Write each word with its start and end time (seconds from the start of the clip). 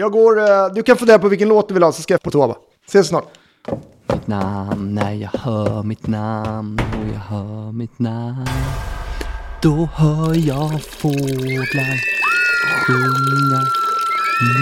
Jag 0.00 0.12
går, 0.12 0.40
eh, 0.40 0.66
du 0.74 0.82
kan 0.82 0.96
fundera 0.96 1.18
på 1.18 1.28
vilken 1.28 1.48
låt 1.48 1.68
du 1.68 1.74
vill 1.74 1.82
ha 1.82 1.92
så 1.92 2.02
ska 2.02 2.14
jag 2.14 2.22
på 2.22 2.30
toa 2.30 2.46
va? 2.46 2.56
Ses 2.86 3.08
snart. 3.08 3.24
Mitt 4.12 4.26
namn, 4.26 4.94
när 4.94 5.12
jag 5.12 5.30
hör 5.40 5.82
mitt 5.82 6.06
namn 6.06 6.80
och 6.80 7.14
jag 7.14 7.20
hör 7.20 7.72
mitt 7.72 7.98
namn 7.98 8.46
Då 9.62 9.88
hör 9.94 10.34
jag 10.48 10.82
fåglar 10.82 11.96
sjunga 12.86 13.62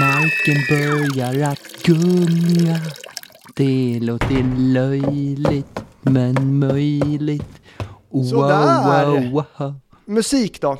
Marken 0.00 0.56
börjar 0.70 1.50
att 1.52 1.82
gunga 1.82 2.80
Det 3.54 3.98
låter 4.00 4.56
löjligt 4.58 5.82
men 6.02 6.58
möjligt 6.58 7.60
Wow, 8.10 8.24
Sådär. 8.24 9.06
wow, 9.06 9.44
wow. 9.58 9.74
Musik 10.04 10.60
då? 10.60 10.78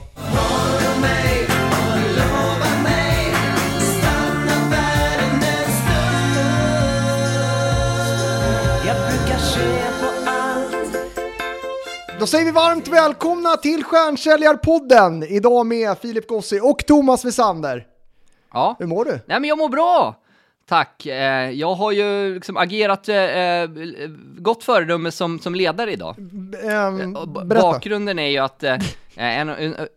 Säger 12.29 12.45
vi 12.45 12.51
varmt 12.51 12.89
välkomna 12.89 13.57
till 13.57 13.85
Stjärnsäljarpodden! 13.85 15.23
Idag 15.23 15.67
med 15.67 15.99
Filip 15.99 16.29
Gossi 16.29 16.61
och 16.63 16.87
Thomas 16.87 17.25
Wessander. 17.25 17.87
Ja, 18.53 18.77
Hur 18.79 18.87
mår 18.87 19.05
du? 19.05 19.11
nej 19.11 19.41
men 19.41 19.45
jag 19.45 19.59
mår 19.59 19.69
bra! 19.69 20.17
Tack! 20.69 21.07
Eh, 21.07 21.51
jag 21.51 21.75
har 21.75 21.93
ju 21.93 22.35
liksom 22.35 22.57
agerat 22.57 23.09
eh, 23.09 23.17
eh, 23.17 23.69
gott 24.39 24.65
föredöme 24.65 25.11
som, 25.11 25.39
som 25.39 25.55
ledare 25.55 25.93
idag. 25.93 26.15
Berätta. 26.19 27.45
Bakgrunden 27.45 28.19
är 28.19 28.29
ju 28.29 28.39
att 28.39 28.63
en, 28.63 28.81
en, 29.17 29.49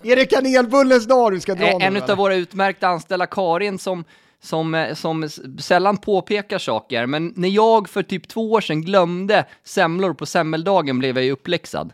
Är 0.03 0.15
det 0.15 0.25
kanelbullens 0.25 1.07
dag 1.07 1.31
du 1.31 1.39
ska 1.39 1.55
dra 1.55 1.67
en, 1.67 1.81
en 1.81 2.03
av 2.03 2.17
våra 2.17 2.35
utmärkta 2.35 2.87
anställda, 2.87 3.25
Karin, 3.25 3.79
som, 3.79 4.03
som, 4.43 4.87
som 4.93 5.29
sällan 5.59 5.97
påpekar 5.97 6.57
saker, 6.57 7.05
men 7.05 7.33
när 7.35 7.49
jag 7.49 7.89
för 7.89 8.03
typ 8.03 8.27
två 8.27 8.51
år 8.51 8.61
sedan 8.61 8.81
glömde 8.81 9.45
semlor 9.63 10.13
på 10.13 10.25
semmeldagen 10.25 10.99
blev 10.99 11.17
jag 11.17 11.25
ju 11.25 11.31
uppläxad. 11.31 11.93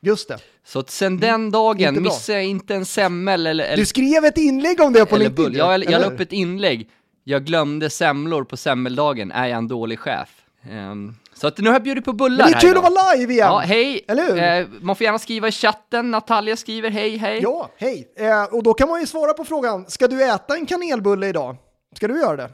Just 0.00 0.28
det. 0.28 0.38
Så 0.64 0.84
sen 0.88 1.20
den 1.20 1.50
dagen 1.50 1.88
Inte 1.88 2.00
bra. 2.00 2.10
missade 2.12 2.38
jag 2.38 2.44
inte 2.46 2.74
en 2.74 2.84
semmel 2.86 3.46
eller, 3.46 3.64
eller, 3.64 3.76
Du 3.76 3.86
skrev 3.86 4.24
ett 4.24 4.38
inlägg 4.38 4.80
om 4.80 4.92
det 4.92 5.06
på 5.06 5.16
LinkedIn. 5.16 5.44
bull. 5.44 5.56
Jag, 5.56 5.84
jag 5.84 6.00
la 6.00 6.06
upp 6.06 6.20
ett 6.20 6.32
inlägg, 6.32 6.90
jag 7.24 7.44
glömde 7.44 7.90
semlor 7.90 8.44
på 8.44 8.56
semmeldagen, 8.56 9.32
är 9.32 9.46
jag 9.46 9.58
en 9.58 9.68
dålig 9.68 9.98
chef? 9.98 10.28
Ehm, 10.70 11.14
så 11.34 11.46
att 11.46 11.58
nu 11.58 11.68
har 11.68 11.74
jag 11.74 11.82
bjudit 11.82 12.04
på 12.04 12.12
bullar 12.12 12.44
Men 12.44 12.52
det 12.52 12.58
är 12.58 12.60
kul 12.60 12.70
idag. 12.70 12.84
att 12.86 12.92
vara 12.92 13.14
live 13.14 13.32
igen! 13.32 13.46
Ja, 13.48 13.58
hej! 13.58 14.04
Eller? 14.08 14.60
Eh, 14.60 14.66
man 14.80 14.96
får 14.96 15.04
gärna 15.04 15.18
skriva 15.18 15.48
i 15.48 15.52
chatten, 15.52 16.10
Natalia 16.10 16.56
skriver 16.56 16.90
hej, 16.90 17.16
hej. 17.16 17.40
Ja, 17.42 17.70
hej! 17.76 18.08
Eh, 18.16 18.44
och 18.44 18.62
då 18.62 18.74
kan 18.74 18.88
man 18.88 19.00
ju 19.00 19.06
svara 19.06 19.32
på 19.32 19.44
frågan, 19.44 19.84
ska 19.90 20.08
du 20.08 20.24
äta 20.24 20.54
en 20.56 20.66
kanelbulle 20.66 21.28
idag? 21.28 21.56
Ska 21.96 22.08
du 22.08 22.20
göra 22.20 22.36
det? 22.36 22.50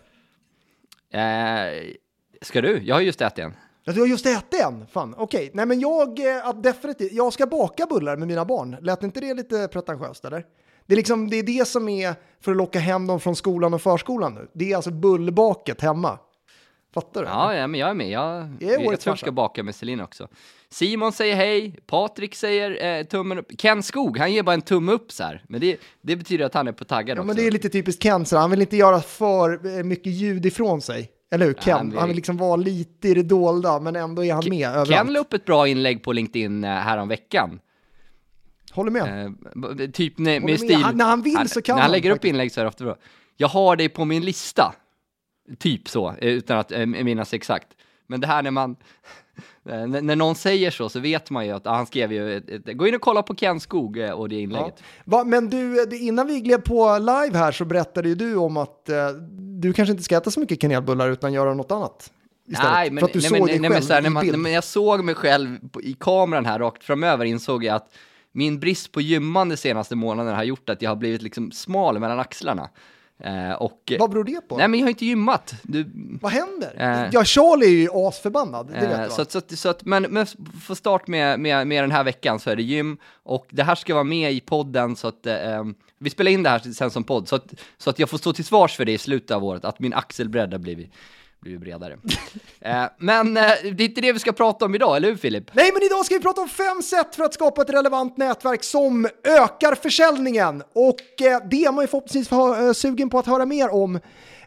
Eh, 1.19 1.95
ska 2.43 2.61
du? 2.61 2.81
Jag 2.85 2.95
har 2.95 3.01
just 3.03 3.21
ätit 3.21 3.39
en. 3.39 3.55
Ja, 3.85 3.93
du 3.93 4.01
har 4.01 4.07
just 4.07 4.27
ätit 4.27 4.61
en? 4.61 4.87
Fan, 4.87 5.15
okej. 5.19 5.51
Nej, 5.55 5.67
men 5.67 5.81
jag, 5.81 6.19
eh, 6.19 6.25
ja, 6.25 6.53
definitivt, 6.53 7.13
jag 7.13 7.33
ska 7.33 7.47
baka 7.47 7.87
bullar 7.87 8.17
med 8.17 8.29
mina 8.29 8.45
barn. 8.45 8.77
Lät 8.81 9.03
inte 9.03 9.21
det 9.21 9.35
lite 9.35 9.69
pretentiöst, 9.69 10.25
eller? 10.25 10.45
Det 10.87 10.95
är, 10.95 10.97
liksom, 10.97 11.31
det 11.31 11.37
är 11.37 11.43
det 11.43 11.69
som 11.69 11.89
är 11.89 12.15
för 12.41 12.51
att 12.51 12.57
locka 12.57 12.79
hem 12.79 13.07
dem 13.07 13.21
från 13.21 13.37
skolan 13.37 13.75
och 13.75 13.83
förskolan 13.83 14.35
nu. 14.35 14.49
Det 14.53 14.73
är 14.73 14.77
alltså 14.77 14.91
bullbaket 14.91 15.81
hemma. 15.81 16.19
Fattar 16.95 17.23
du? 17.23 17.29
Ja, 17.29 17.55
ja, 17.55 17.67
men 17.67 17.81
jag 17.81 17.91
är 17.91 17.95
med. 17.95 18.11
Jag, 18.11 18.49
jag, 18.61 18.87
årets 18.87 19.05
tror 19.05 19.13
jag 19.13 19.19
ska 19.19 19.33
baka 19.33 19.63
med 19.63 19.75
Celine 19.75 20.01
också. 20.01 20.29
Simon 20.71 21.13
säger 21.13 21.37
hej, 21.37 21.81
Patrik 21.87 22.35
säger 22.35 22.99
eh, 22.99 23.05
tummen 23.05 23.39
upp. 23.39 23.47
Ken 23.59 23.83
Skog, 23.83 24.19
han 24.19 24.33
ger 24.33 24.43
bara 24.43 24.55
en 24.55 24.63
tumme 24.63 24.93
upp 24.93 25.13
så 25.13 25.23
här. 25.23 25.45
Men 25.49 25.61
det, 25.61 25.77
det 26.01 26.17
betyder 26.17 26.45
att 26.45 26.55
han 26.55 26.69
är 26.69 26.73
på 26.73 26.85
taggad 26.85 27.19
Ja, 27.19 27.21
också. 27.21 27.27
men 27.27 27.37
det 27.37 27.47
är 27.47 27.51
lite 27.51 27.69
typiskt 27.69 28.03
Ken, 28.03 28.27
så 28.27 28.37
han 28.37 28.51
vill 28.51 28.61
inte 28.61 28.77
göra 28.77 29.01
för 29.01 29.79
eh, 29.79 29.85
mycket 29.85 30.13
ljud 30.13 30.47
ifrån 30.47 30.81
sig. 30.81 31.11
Eller 31.33 31.47
hur? 31.47 31.55
Ken, 31.55 31.89
men- 31.89 31.99
han 31.99 32.09
vill 32.09 32.17
liksom 32.17 32.37
vara 32.37 32.57
lite 32.57 33.09
i 33.09 33.15
det 33.15 33.23
dolda, 33.23 33.81
men 33.81 33.97
ändå 33.97 34.25
är 34.25 34.33
han 34.33 34.45
med 34.49 34.69
överallt. 34.69 34.91
Ken 34.91 35.13
la 35.13 35.19
upp 35.21 35.33
ett 35.33 35.45
bra 35.45 35.69
inlägg 35.69 36.03
på 36.03 36.13
LinkedIn 36.13 36.65
eh, 36.65 36.71
häromveckan. 36.71 37.61
Håller 38.73 38.91
med. 38.91 39.27
Eh, 39.27 39.91
typ 39.91 40.19
med, 40.19 40.33
Håller 40.35 40.41
med 40.41 40.51
med. 40.51 40.59
stil... 40.61 40.83
Han- 40.83 40.97
när 40.97 41.05
han 41.05 41.23
vill 41.23 41.49
så 41.49 41.63
kan 41.63 41.75
När 41.75 41.83
han 41.83 41.91
han 41.91 41.93
lägger 41.93 42.11
upp 42.11 42.25
inlägg 42.25 42.53
så 42.53 42.61
är 42.61 42.65
det 42.65 42.69
ofta 42.69 42.85
bra. 42.85 42.97
Jag 43.37 43.49
har 43.49 43.77
dig 43.77 43.89
på 43.89 44.05
min 44.05 44.25
lista. 44.25 44.75
Typ 45.59 45.89
så, 45.89 46.09
eh, 46.09 46.17
utan 46.29 46.59
att 46.59 46.73
eh, 46.73 46.87
minnas 46.87 47.35
exakt. 47.35 47.69
Men 48.13 48.21
det 48.21 48.27
här 48.27 48.43
när 48.43 48.51
man... 48.51 48.77
eh, 49.69 49.87
när, 49.87 50.17
någon 50.17 50.35
säger 50.35 50.71
så, 50.71 50.89
så 50.89 51.01
vet 51.01 51.31
man 51.31 51.47
ju 51.47 51.53
att 51.53 51.67
ah, 51.67 51.75
han 51.75 51.87
skrev 51.87 52.13
ju... 52.13 52.37
Ett, 52.37 52.49
ett, 52.49 52.77
gå 52.77 52.87
in 52.87 52.95
och 52.95 53.01
kolla 53.01 53.23
på 53.23 53.35
Ken 53.35 53.61
Skog 53.61 53.99
eh, 53.99 54.11
och 54.11 54.29
det 54.29 54.41
inlägget. 54.41 54.75
Ja. 54.77 54.85
Va, 55.05 55.25
men 55.25 55.51
du, 55.51 55.85
det- 55.85 55.97
innan 55.97 56.27
vi 56.27 56.41
gled 56.41 56.65
på 56.65 56.99
live 56.99 57.39
här 57.39 57.53
så 57.53 57.65
berättade 57.65 58.09
ju 58.09 58.15
du 58.15 58.37
om 58.37 58.57
att 58.57 58.89
eh, 58.89 59.09
du 59.61 59.73
kanske 59.73 59.91
inte 59.91 60.03
ska 60.03 60.17
äta 60.17 60.31
så 60.31 60.41
mycket 60.41 60.61
kanelbullar 60.61 61.11
utan 61.11 61.33
göra 61.33 61.55
något 61.55 61.71
annat. 61.71 62.13
Istället. 62.49 62.73
Nej, 62.73 62.91
men, 62.91 63.01
för 63.01 63.07
att 63.07 63.13
du 63.13 63.19
nej, 63.19 63.29
såg 63.29 63.39
men, 63.39 63.47
dig 63.47 63.59
nej, 63.59 63.71
men, 63.71 63.83
så 63.83 63.93
här, 63.93 64.03
när, 64.03 64.11
man, 64.11 64.43
när 64.43 64.51
jag 64.51 64.65
såg 64.65 65.05
mig 65.05 65.15
själv 65.15 65.59
i 65.83 65.97
kameran 66.01 66.47
här 66.47 66.59
rakt 66.59 66.85
framöver 66.85 67.25
insåg 67.25 67.65
jag 67.65 67.77
att 67.77 67.95
min 68.33 68.61
brist 68.61 68.93
på 68.93 69.01
gymmande 69.01 69.57
senaste 69.57 69.97
månaden 69.97 70.35
har 70.35 70.45
gjort 70.45 70.71
att 70.71 70.83
jag 70.83 70.91
har 70.91 70.97
blivit 70.97 71.23
liksom 71.23 71.53
smal 71.53 71.99
mellan 71.99 72.21
axlarna. 72.21 72.69
Eh, 73.25 73.53
och, 73.53 73.93
Vad 73.99 74.11
beror 74.11 74.25
det 74.25 74.41
på? 74.49 74.57
nej, 74.57 74.69
men 74.69 74.81
jag 74.81 74.85
har 74.87 74.91
inte 74.91 75.07
gymmat. 75.07 75.55
Du, 75.63 75.91
Vad 76.23 76.33
händer? 76.33 76.75
Eh. 76.79 77.09
ja, 77.13 77.25
Charlie 77.25 77.67
är 77.67 77.71
ju 77.71 77.89
asförbannad, 77.93 78.67
det 78.67 78.87
vet 78.87 78.99
Eh, 79.01 79.09
så, 79.09 79.23
att- 79.23 79.31
så, 79.33 79.39
att- 79.39 79.59
så 79.59 79.69
att, 79.69 79.85
men, 79.85 80.03
men 80.03 80.27
för 80.67 80.75
start 80.75 81.07
med, 81.07 81.41
med, 81.41 81.67
med 81.67 81.83
den 81.83 81.91
här 81.91 82.05
veckan 82.05 82.41
så 82.41 82.51
är 82.51 82.57
det 82.57 82.63
gym 82.63 82.99
och 83.23 83.47
det 83.51 83.63
här 83.63 83.75
ska 83.75 83.95
vara 83.95 84.05
med 84.05 84.33
i 84.33 84.41
podden 84.41 84.97
så 84.97 85.09
att 85.09 85.27
eh, 85.27 85.55
em, 85.55 85.75
vi 85.99 86.11
spelar 86.11 86.31
in 86.31 86.43
det 86.43 86.51
här 86.51 86.59
sen 86.59 86.91
som 86.91 87.05
podd 87.05 87.29
så 87.29 87.37
att, 87.37 87.55
så 87.79 87.91
att 87.91 87.99
jag 87.99 88.11
får 88.11 88.19
stå 88.19 88.33
till 88.33 88.45
svars 88.45 88.77
för 88.77 88.85
det 88.85 88.93
i 88.93 88.99
slutet 88.99 89.31
av 89.31 89.45
året, 89.45 89.65
att 89.65 89.79
min 89.81 89.93
axelbredd 89.95 90.53
har 90.53 90.59
blivit, 90.59 90.93
blivit 91.43 91.61
bredare. 91.61 91.93
eh, 92.61 92.85
men 92.99 93.37
eh, 93.37 93.43
det 93.63 93.83
är 93.83 93.89
inte 93.89 94.01
det 94.01 94.13
vi 94.13 94.19
ska 94.19 94.33
prata 94.33 94.65
om 94.65 94.75
idag, 94.75 94.97
eller 94.97 95.09
hur 95.09 95.17
Filip? 95.17 95.45
Nej, 95.53 95.71
men 95.73 95.83
idag 95.83 96.07
ska 96.07 96.15
vi 96.15 96.21
prata 96.21 96.41
om 96.41 96.49
fem 96.49 96.83
sätt 96.83 97.17
för 97.17 97.25
att 97.25 97.35
skapa 97.35 97.63
ett 97.63 97.71
relevant 97.71 98.17
nätverk 98.17 98.65
som 98.65 99.09
ökar 99.25 99.75
försäljningen. 99.75 100.63
Och 100.73 101.23
eh, 101.23 101.41
det 101.51 101.65
är 101.65 101.73
man 101.73 101.85
ju 101.85 101.89
förhoppningsvis 101.89 102.29
för, 102.29 102.67
eh, 102.67 102.73
sugen 102.73 103.11
på 103.11 103.19
att 103.19 103.27
höra 103.27 103.47
mer 103.47 103.75
om. 103.75 104.01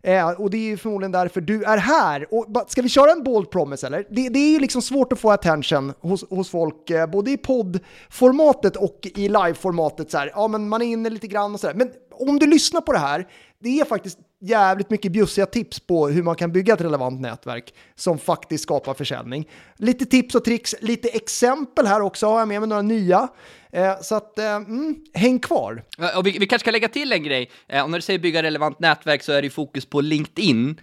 Eh, 0.05 0.29
och 0.29 0.49
det 0.49 0.57
är 0.57 0.61
ju 0.61 0.77
förmodligen 0.77 1.11
därför 1.11 1.41
du 1.41 1.63
är 1.63 1.77
här. 1.77 2.27
Och, 2.31 2.65
ska 2.67 2.81
vi 2.81 2.89
köra 2.89 3.11
en 3.11 3.23
bold 3.23 3.49
promise 3.49 3.87
eller? 3.87 4.05
Det, 4.09 4.29
det 4.29 4.39
är 4.39 4.51
ju 4.51 4.59
liksom 4.59 4.81
svårt 4.81 5.13
att 5.13 5.19
få 5.19 5.31
attention 5.31 5.93
hos, 5.99 6.29
hos 6.29 6.49
folk, 6.49 6.89
eh, 6.89 7.07
både 7.07 7.31
i 7.31 7.37
poddformatet 7.37 8.75
och 8.75 9.07
i 9.15 9.27
liveformatet. 9.27 10.11
Så 10.11 10.17
här. 10.17 10.31
Ja, 10.35 10.47
men 10.47 10.69
man 10.69 10.81
är 10.81 10.85
inne 10.85 11.09
lite 11.09 11.27
grann 11.27 11.53
och 11.53 11.59
sådär. 11.59 11.73
Men 11.73 11.91
om 12.11 12.39
du 12.39 12.47
lyssnar 12.47 12.81
på 12.81 12.91
det 12.91 12.99
här, 12.99 13.27
det 13.59 13.79
är 13.79 13.85
faktiskt 13.85 14.19
jävligt 14.39 14.89
mycket 14.89 15.11
bjussiga 15.11 15.45
tips 15.45 15.79
på 15.79 16.07
hur 16.07 16.23
man 16.23 16.35
kan 16.35 16.51
bygga 16.51 16.73
ett 16.73 16.81
relevant 16.81 17.21
nätverk 17.21 17.73
som 17.95 18.19
faktiskt 18.19 18.63
skapar 18.63 18.93
försäljning. 18.93 19.49
Lite 19.77 20.05
tips 20.05 20.35
och 20.35 20.45
tricks, 20.45 20.75
lite 20.81 21.07
exempel 21.07 21.87
här 21.87 22.01
också 22.01 22.27
har 22.27 22.39
jag 22.39 22.47
med 22.47 22.59
mig 22.61 22.69
några 22.69 22.81
nya. 22.81 23.27
Eh, 23.71 24.01
så 24.01 24.15
att, 24.15 24.39
eh, 24.39 24.55
mm, 24.55 24.95
häng 25.13 25.39
kvar. 25.39 25.83
Och 26.17 26.27
vi, 26.27 26.31
vi 26.31 26.47
kanske 26.47 26.63
ska 26.63 26.71
lägga 26.71 26.87
till 26.87 27.13
en 27.13 27.23
grej. 27.23 27.51
Eh, 27.67 27.83
och 27.83 27.89
när 27.89 27.97
du 27.97 28.01
säger 28.01 28.19
bygga 28.19 28.43
relevant 28.43 28.79
nätverk 28.79 29.23
så 29.23 29.31
är 29.31 29.41
det 29.41 29.45
ju 29.45 29.51
fokus 29.51 29.85
på 29.85 30.01
LinkedIn 30.01 30.79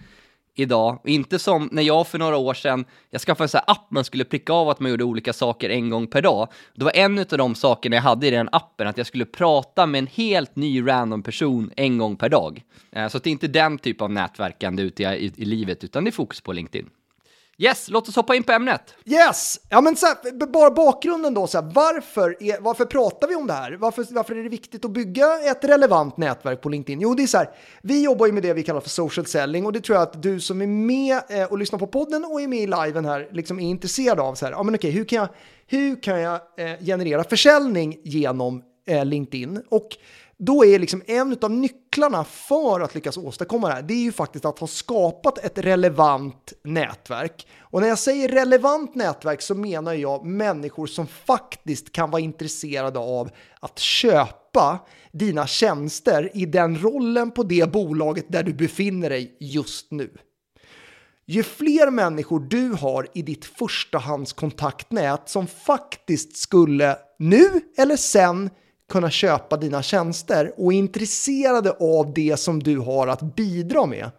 idag. 0.55 0.99
Inte 1.05 1.39
som 1.39 1.69
när 1.71 1.83
jag 1.83 2.07
för 2.07 2.19
några 2.19 2.37
år 2.37 2.53
sedan, 2.53 2.85
jag 3.09 3.21
skaffade 3.21 3.45
en 3.45 3.49
sån 3.49 3.61
här 3.67 3.71
app 3.71 3.87
man 3.91 4.03
skulle 4.03 4.25
pricka 4.25 4.53
av 4.53 4.69
att 4.69 4.79
man 4.79 4.91
gjorde 4.91 5.03
olika 5.03 5.33
saker 5.33 5.69
en 5.69 5.89
gång 5.89 6.07
per 6.07 6.21
dag. 6.21 6.47
Det 6.75 6.83
var 6.83 6.95
en 6.95 7.19
av 7.19 7.25
de 7.25 7.55
sakerna 7.55 7.95
jag 7.95 8.03
hade 8.03 8.27
i 8.27 8.31
den 8.31 8.49
appen, 8.51 8.87
att 8.87 8.97
jag 8.97 9.07
skulle 9.07 9.25
prata 9.25 9.85
med 9.85 9.99
en 9.99 10.07
helt 10.07 10.55
ny 10.55 10.87
random 10.87 11.23
person 11.23 11.71
en 11.75 11.97
gång 11.97 12.15
per 12.15 12.29
dag. 12.29 12.63
Eh, 12.91 13.07
så 13.07 13.17
det 13.19 13.29
är 13.29 13.31
inte 13.31 13.47
den 13.47 13.77
typ 13.77 14.01
av 14.01 14.11
nätverkande 14.11 14.83
ute 14.83 15.03
i, 15.03 15.05
i, 15.05 15.31
i 15.37 15.45
livet, 15.45 15.83
utan 15.83 16.03
det 16.03 16.09
är 16.09 16.11
fokus 16.11 16.41
på 16.41 16.53
LinkedIn. 16.53 16.89
Yes, 17.57 17.89
låt 17.89 18.09
oss 18.09 18.15
hoppa 18.15 18.35
in 18.35 18.43
på 18.43 18.51
ämnet. 18.51 18.95
Yes! 19.05 19.59
Ja 19.69 19.81
men 19.81 19.95
så 19.95 20.05
här, 20.05 20.47
bara 20.47 20.71
bakgrunden 20.71 21.33
då, 21.33 21.47
så 21.47 21.61
här, 21.61 21.71
varför, 21.73 22.43
är, 22.43 22.61
varför 22.61 22.85
pratar 22.85 23.27
vi 23.27 23.35
om 23.35 23.47
det 23.47 23.53
här? 23.53 23.71
Varför, 23.71 24.05
varför 24.09 24.35
är 24.35 24.43
det 24.43 24.49
viktigt 24.49 24.85
att 24.85 24.91
bygga 24.91 25.39
ett 25.39 25.63
relevant 25.63 26.17
nätverk 26.17 26.61
på 26.61 26.69
LinkedIn? 26.69 27.01
Jo, 27.01 27.13
det 27.13 27.23
är 27.23 27.27
så 27.27 27.37
här, 27.37 27.49
vi 27.81 28.03
jobbar 28.03 28.25
ju 28.25 28.31
med 28.31 28.43
det 28.43 28.53
vi 28.53 28.63
kallar 28.63 28.81
för 28.81 28.89
social 28.89 29.25
selling 29.25 29.65
och 29.65 29.73
det 29.73 29.81
tror 29.81 29.95
jag 29.95 30.03
att 30.03 30.23
du 30.23 30.39
som 30.39 30.61
är 30.61 30.67
med 30.67 31.21
eh, 31.29 31.43
och 31.43 31.57
lyssnar 31.57 31.79
på 31.79 31.87
podden 31.87 32.25
och 32.25 32.41
är 32.41 32.47
med 32.47 32.59
i 32.59 32.67
liven 32.67 33.05
här 33.05 33.29
liksom 33.31 33.59
är 33.59 33.69
intresserad 33.69 34.19
av. 34.19 34.35
Så 34.35 34.45
här, 34.45 34.51
ja 34.51 34.63
men 34.63 34.75
okej, 34.75 34.91
hur 34.91 35.05
kan 35.05 35.19
jag, 35.19 35.27
hur 35.67 36.01
kan 36.01 36.19
jag 36.19 36.33
eh, 36.57 36.85
generera 36.85 37.23
försäljning 37.23 37.97
genom 38.03 38.63
eh, 38.87 39.05
LinkedIn? 39.05 39.61
Och 39.69 39.87
då 40.37 40.65
är 40.65 40.79
liksom 40.79 41.03
en 41.07 41.37
av 41.41 41.51
nycklarna 41.51 42.23
för 42.23 42.79
att 42.79 42.95
lyckas 42.95 43.17
åstadkomma 43.17 43.67
det 43.67 43.73
här, 43.73 43.81
det 43.81 43.93
är 43.93 44.03
ju 44.03 44.11
faktiskt 44.11 44.45
att 44.45 44.59
ha 44.59 44.67
skapat 44.67 45.37
ett 45.37 45.57
relevant 45.57 46.53
nätverk. 46.63 47.47
Och 47.59 47.81
när 47.81 47.87
jag 47.87 47.99
säger 47.99 48.29
relevant 48.29 48.95
nätverk 48.95 49.41
så 49.41 49.55
menar 49.55 49.93
jag 49.93 50.25
människor 50.25 50.87
som 50.87 51.07
faktiskt 51.07 51.91
kan 51.91 52.11
vara 52.11 52.21
intresserade 52.21 52.99
av 52.99 53.29
att 53.59 53.79
köpa 53.79 54.79
dina 55.11 55.47
tjänster 55.47 56.31
i 56.33 56.45
den 56.45 56.77
rollen 56.77 57.31
på 57.31 57.43
det 57.43 57.71
bolaget 57.71 58.25
där 58.29 58.43
du 58.43 58.53
befinner 58.53 59.09
dig 59.09 59.37
just 59.39 59.91
nu. 59.91 60.17
Ju 61.25 61.43
fler 61.43 61.91
människor 61.91 62.39
du 62.39 62.69
har 62.69 63.07
i 63.13 63.21
ditt 63.21 63.45
förstahandskontaktnät 63.45 65.29
som 65.29 65.47
faktiskt 65.47 66.37
skulle 66.37 66.97
nu 67.19 67.45
eller 67.77 67.95
sen 67.95 68.49
kunna 68.93 69.09
köpa 69.09 69.57
dina 69.57 69.83
tjänster 69.83 70.53
och 70.57 70.73
är 70.73 70.77
intresserade 70.77 71.71
av 71.71 72.13
det 72.13 72.39
som 72.39 72.63
du 72.63 72.77
har 72.77 73.07
att 73.07 73.35
bidra 73.35 73.85
med, 73.85 74.11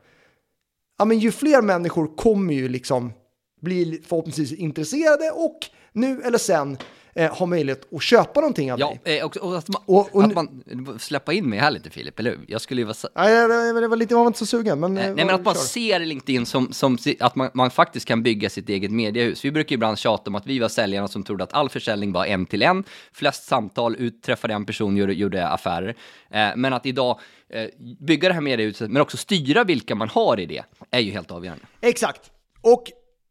ja, 0.99 1.05
men 1.05 1.19
ju 1.19 1.33
fler 1.33 1.63
människor 1.63 2.17
kommer 2.17 2.55
ju 2.55 2.69
liksom 2.69 3.13
bli 3.61 4.03
förhoppningsvis 4.07 4.53
intresserade 4.53 5.31
och 5.31 5.59
nu 5.93 6.23
eller 6.23 6.39
sen 6.39 6.79
eh, 7.15 7.35
ha 7.37 7.47
möjlighet 7.47 7.95
att 7.95 8.03
köpa 8.03 8.41
någonting 8.41 8.73
av 8.73 8.81
Ja, 8.81 8.95
dig. 9.05 9.19
eh, 9.19 9.25
och, 9.27 9.37
och 9.37 9.57
att, 9.59 9.69
man, 9.69 9.83
Och- 9.87 10.15
och 10.17 10.25
att 10.25 10.35
man 10.35 10.65
släppa 10.99 11.33
in 11.33 11.49
mig 11.49 11.59
här 11.59 11.71
lite 11.71 11.91
Filip, 11.91 12.19
eller 12.19 12.31
hur? 12.31 12.41
Jag 12.49 12.61
skulle 12.61 12.81
ju 12.81 12.85
vara... 12.85 12.97
Nej, 13.15 13.49
det 13.81 13.89
var- 13.89 13.97
lite, 13.97 14.15
jag 14.15 14.19
var 14.19 14.27
inte 14.27 14.39
så 14.39 14.47
sugen. 14.47 14.81
Men, 14.81 14.95
Nej, 14.95 15.05
eh, 15.09 15.15
men 15.15 15.31
att 15.31 15.45
man 15.45 15.55
ser 15.55 16.01
LinkedIn 16.01 16.47
som, 16.47 16.73
som 16.73 16.99
att 17.21 17.35
man, 17.37 17.51
man 17.55 17.71
faktiskt 17.71 18.07
kan 18.07 18.23
bygga 18.23 18.51
sitt 18.51 18.69
eget 18.69 18.91
mediehus. 18.91 19.45
Vi 19.45 19.51
brukar 19.51 19.71
ju 19.71 19.75
ibland 19.75 19.99
tjata 19.99 20.31
om 20.31 20.35
att 20.35 20.47
vi 20.47 20.59
var 20.59 20.69
säljarna 20.69 21.09
som 21.09 21.23
trodde 21.23 21.45
att 21.45 21.53
all 21.53 21.69
försäljning 21.69 22.13
var 22.13 22.27
en 22.27 22.47
till 22.47 22.63
en. 22.63 22.85
Flest 23.13 23.45
samtal, 23.47 23.97
utträffade 23.99 24.55
en 24.55 24.67
person, 24.67 24.97
gjorde, 24.97 25.13
gjorde 25.15 25.49
affärer. 25.49 25.95
Eh, 26.31 26.49
men 26.57 26.73
att 26.73 26.87
idag 26.87 27.21
eh, 27.49 27.67
bygga 28.01 28.29
det 28.29 28.35
här 28.35 28.41
mediehuset, 28.41 28.91
men 28.91 29.03
också 29.03 29.17
styra 29.17 29.65
vilka 29.65 29.95
man 29.95 30.09
har 30.09 30.41
i 30.41 30.47
det, 30.47 30.63
är 30.91 31.01
ju 31.01 31.11
helt 31.11 31.31
avgörande. 31.31 31.65
Exakt. 31.81 32.31
Och 32.61 32.85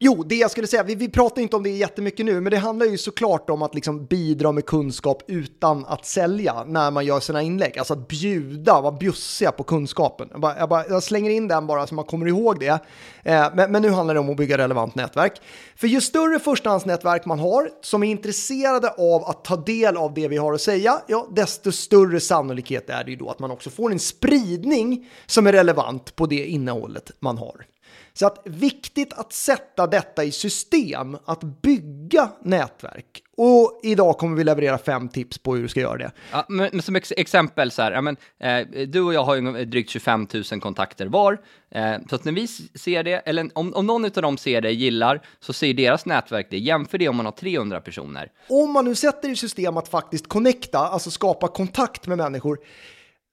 jo, 0.04 0.24
det 0.24 0.36
jag 0.36 0.52
skulle 0.52 0.68
säga, 0.68 0.84
vi, 0.84 0.96
vi 0.96 1.10
pratar 1.10 1.42
inte 1.42 1.56
om 1.56 1.64
det 1.64 1.70
jättemycket 1.70 2.26
nu, 2.26 2.42
men 2.42 2.52
det 2.52 2.58
handlar 2.58 2.86
ju 2.86 2.98
såklart 2.98 3.50
om 3.50 3.62
att 3.62 3.76
liksom 3.76 4.06
bidra 4.06 4.52
med 4.52 4.66
kunskap 4.66 5.24
utan 5.28 5.86
att 5.86 6.06
sälja 6.06 6.64
när 6.64 6.92
man 6.92 7.06
gör 7.06 7.20
sina 7.20 7.42
inlägg. 7.42 7.78
Alltså 7.78 7.94
att 7.94 8.08
bjuda, 8.08 8.82
vara 8.82 8.92
bjussiga 8.92 9.52
på 9.52 9.64
kunskapen. 9.64 10.28
Jag, 10.32 10.42
bara, 10.42 10.58
jag, 10.60 10.70
bara, 10.70 10.88
jag 10.88 11.04
slänger 11.04 11.30
in 11.30 11.48
den 11.48 11.68
bara 11.68 11.88
så 11.88 11.96
man 11.96 12.06
kommer 12.06 12.28
ihåg 12.28 12.60
det. 12.60 12.80
Eh, 13.24 13.48
men, 13.54 13.72
men 13.72 13.82
nu 13.82 13.90
handlar 13.90 14.14
det 14.14 14.20
om 14.20 14.30
att 14.30 14.38
bygga 14.38 14.58
relevant 14.58 14.96
nätverk. 14.96 15.42
För 15.76 15.88
ju 15.88 16.02
större 16.02 16.40
förstahandsnätverk 16.40 17.26
man 17.26 17.40
har 17.40 17.70
som 17.82 18.04
är 18.04 18.12
intresserade 18.12 18.90
av 18.90 19.24
att 19.24 19.46
ta 19.46 19.56
del 19.56 19.98
av 19.98 20.14
det 20.14 20.28
vi 20.28 20.38
har 20.38 20.54
att 20.54 20.62
säga, 20.62 21.02
ja, 21.08 21.28
desto 21.36 21.72
större 21.72 22.20
sannolikhet 22.20 22.90
är 22.90 23.04
det 23.04 23.12
ju 23.12 23.18
då 23.18 23.30
att 23.30 23.40
man 23.40 23.52
också 23.52 23.70
får 23.70 23.92
en 23.92 24.00
spridning 24.00 25.10
som 25.26 25.48
är 25.48 25.52
relevant 25.52 26.16
på 26.16 26.26
det 26.26 26.46
innehållet 26.46 27.12
man 27.20 27.38
har. 27.38 27.66
Så 28.14 28.28
att 28.28 28.42
viktigt 28.46 29.14
att 29.14 29.34
sätta 29.34 29.88
detta 29.88 30.24
i 30.24 30.32
system, 30.32 31.18
att 31.26 31.44
bygga 31.44 32.32
nätverk. 32.42 33.24
Och 33.38 33.80
idag 33.84 34.18
kommer 34.18 34.38
vi 34.38 34.44
leverera 34.44 34.78
fem 34.78 35.10
tips 35.10 35.38
på 35.38 35.56
hur 35.56 35.62
du 35.62 35.68
ska 35.68 35.80
göra 35.80 35.98
det. 35.98 36.12
Ja, 36.32 36.46
men, 36.50 36.82
som 36.82 36.96
ex 36.96 37.14
exempel 37.18 37.72
så 37.72 37.82
här, 37.82 37.92
ja, 37.92 38.02
men, 38.02 38.18
eh, 38.40 38.88
du 38.88 39.02
och 39.02 39.14
jag 39.14 39.24
har 39.24 39.36
ju 39.36 39.66
drygt 39.66 39.90
25 39.90 40.28
000 40.52 40.62
kontakter 40.62 41.06
var. 41.06 41.42
Eh, 41.72 41.96
så 42.10 42.16
att 42.16 42.26
när 42.26 42.32
vi 42.32 42.48
ser 42.48 43.04
det, 43.04 43.12
eller 43.12 43.50
om, 43.54 43.74
om 43.74 43.86
någon 43.86 44.06
av 44.06 44.12
dem 44.12 44.38
ser 44.38 44.62
det, 44.62 44.72
gillar, 44.72 45.22
så 45.40 45.54
ser 45.54 45.74
deras 45.74 46.06
nätverk 46.06 46.48
det. 46.50 46.58
Jämför 46.58 46.98
det 46.98 47.10
om 47.10 47.16
man 47.16 47.26
har 47.26 47.34
300 47.34 47.82
personer. 47.82 48.32
Om 48.50 48.72
man 48.72 48.86
nu 48.86 48.96
sätter 48.96 49.30
i 49.30 49.36
system 49.36 49.78
att 49.78 49.88
faktiskt 49.88 50.28
connecta, 50.28 50.80
alltså 50.80 51.12
skapa 51.12 51.48
kontakt 51.48 52.08
med 52.08 52.18
människor, 52.18 52.60